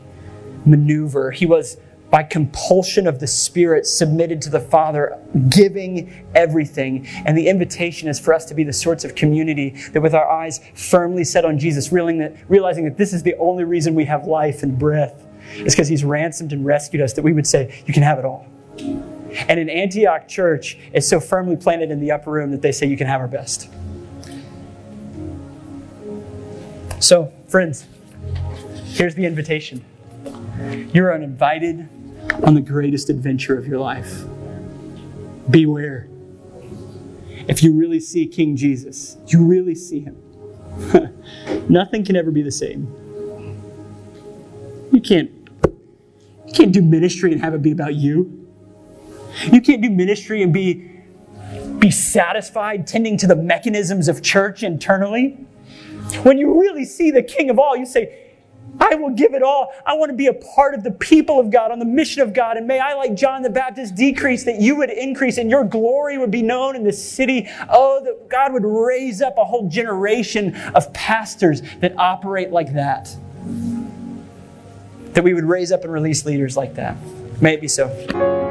[0.66, 1.32] maneuver.
[1.32, 1.78] He was,
[2.10, 5.20] by compulsion of the Spirit, submitted to the Father,
[5.50, 7.08] giving everything.
[7.26, 10.30] And the invitation is for us to be the sorts of community that, with our
[10.30, 14.06] eyes firmly set on Jesus, realizing that, realizing that this is the only reason we
[14.06, 15.26] have life and breath,
[15.56, 18.26] is because He's ransomed and rescued us, that we would say, You can have it
[18.26, 18.48] all.
[19.32, 22.88] And an Antioch Church, is so firmly planted in the upper room that they say,
[22.88, 23.70] You can have our best.
[27.00, 27.88] So, friends,
[28.86, 29.84] here's the invitation.
[30.94, 31.90] You're uninvited
[32.44, 34.24] on the greatest adventure of your life.
[35.50, 36.08] Beware.
[37.48, 40.16] If you really see King Jesus, you really see him,
[41.70, 42.88] nothing can ever be the same.
[44.92, 45.32] You can't,
[46.46, 48.41] you can't do ministry and have it be about you.
[49.52, 50.90] You can't do ministry and be,
[51.80, 55.32] be satisfied tending to the mechanisms of church internally.
[56.24, 58.18] When you really see the King of all, you say,
[58.80, 59.74] I will give it all.
[59.86, 62.34] I want to be a part of the people of God, on the mission of
[62.34, 62.58] God.
[62.58, 66.18] And may I, like John the Baptist, decrease that you would increase and your glory
[66.18, 67.50] would be known in the city.
[67.70, 73.16] Oh, that God would raise up a whole generation of pastors that operate like that.
[75.14, 76.96] That we would raise up and release leaders like that.
[77.42, 78.51] May it be so.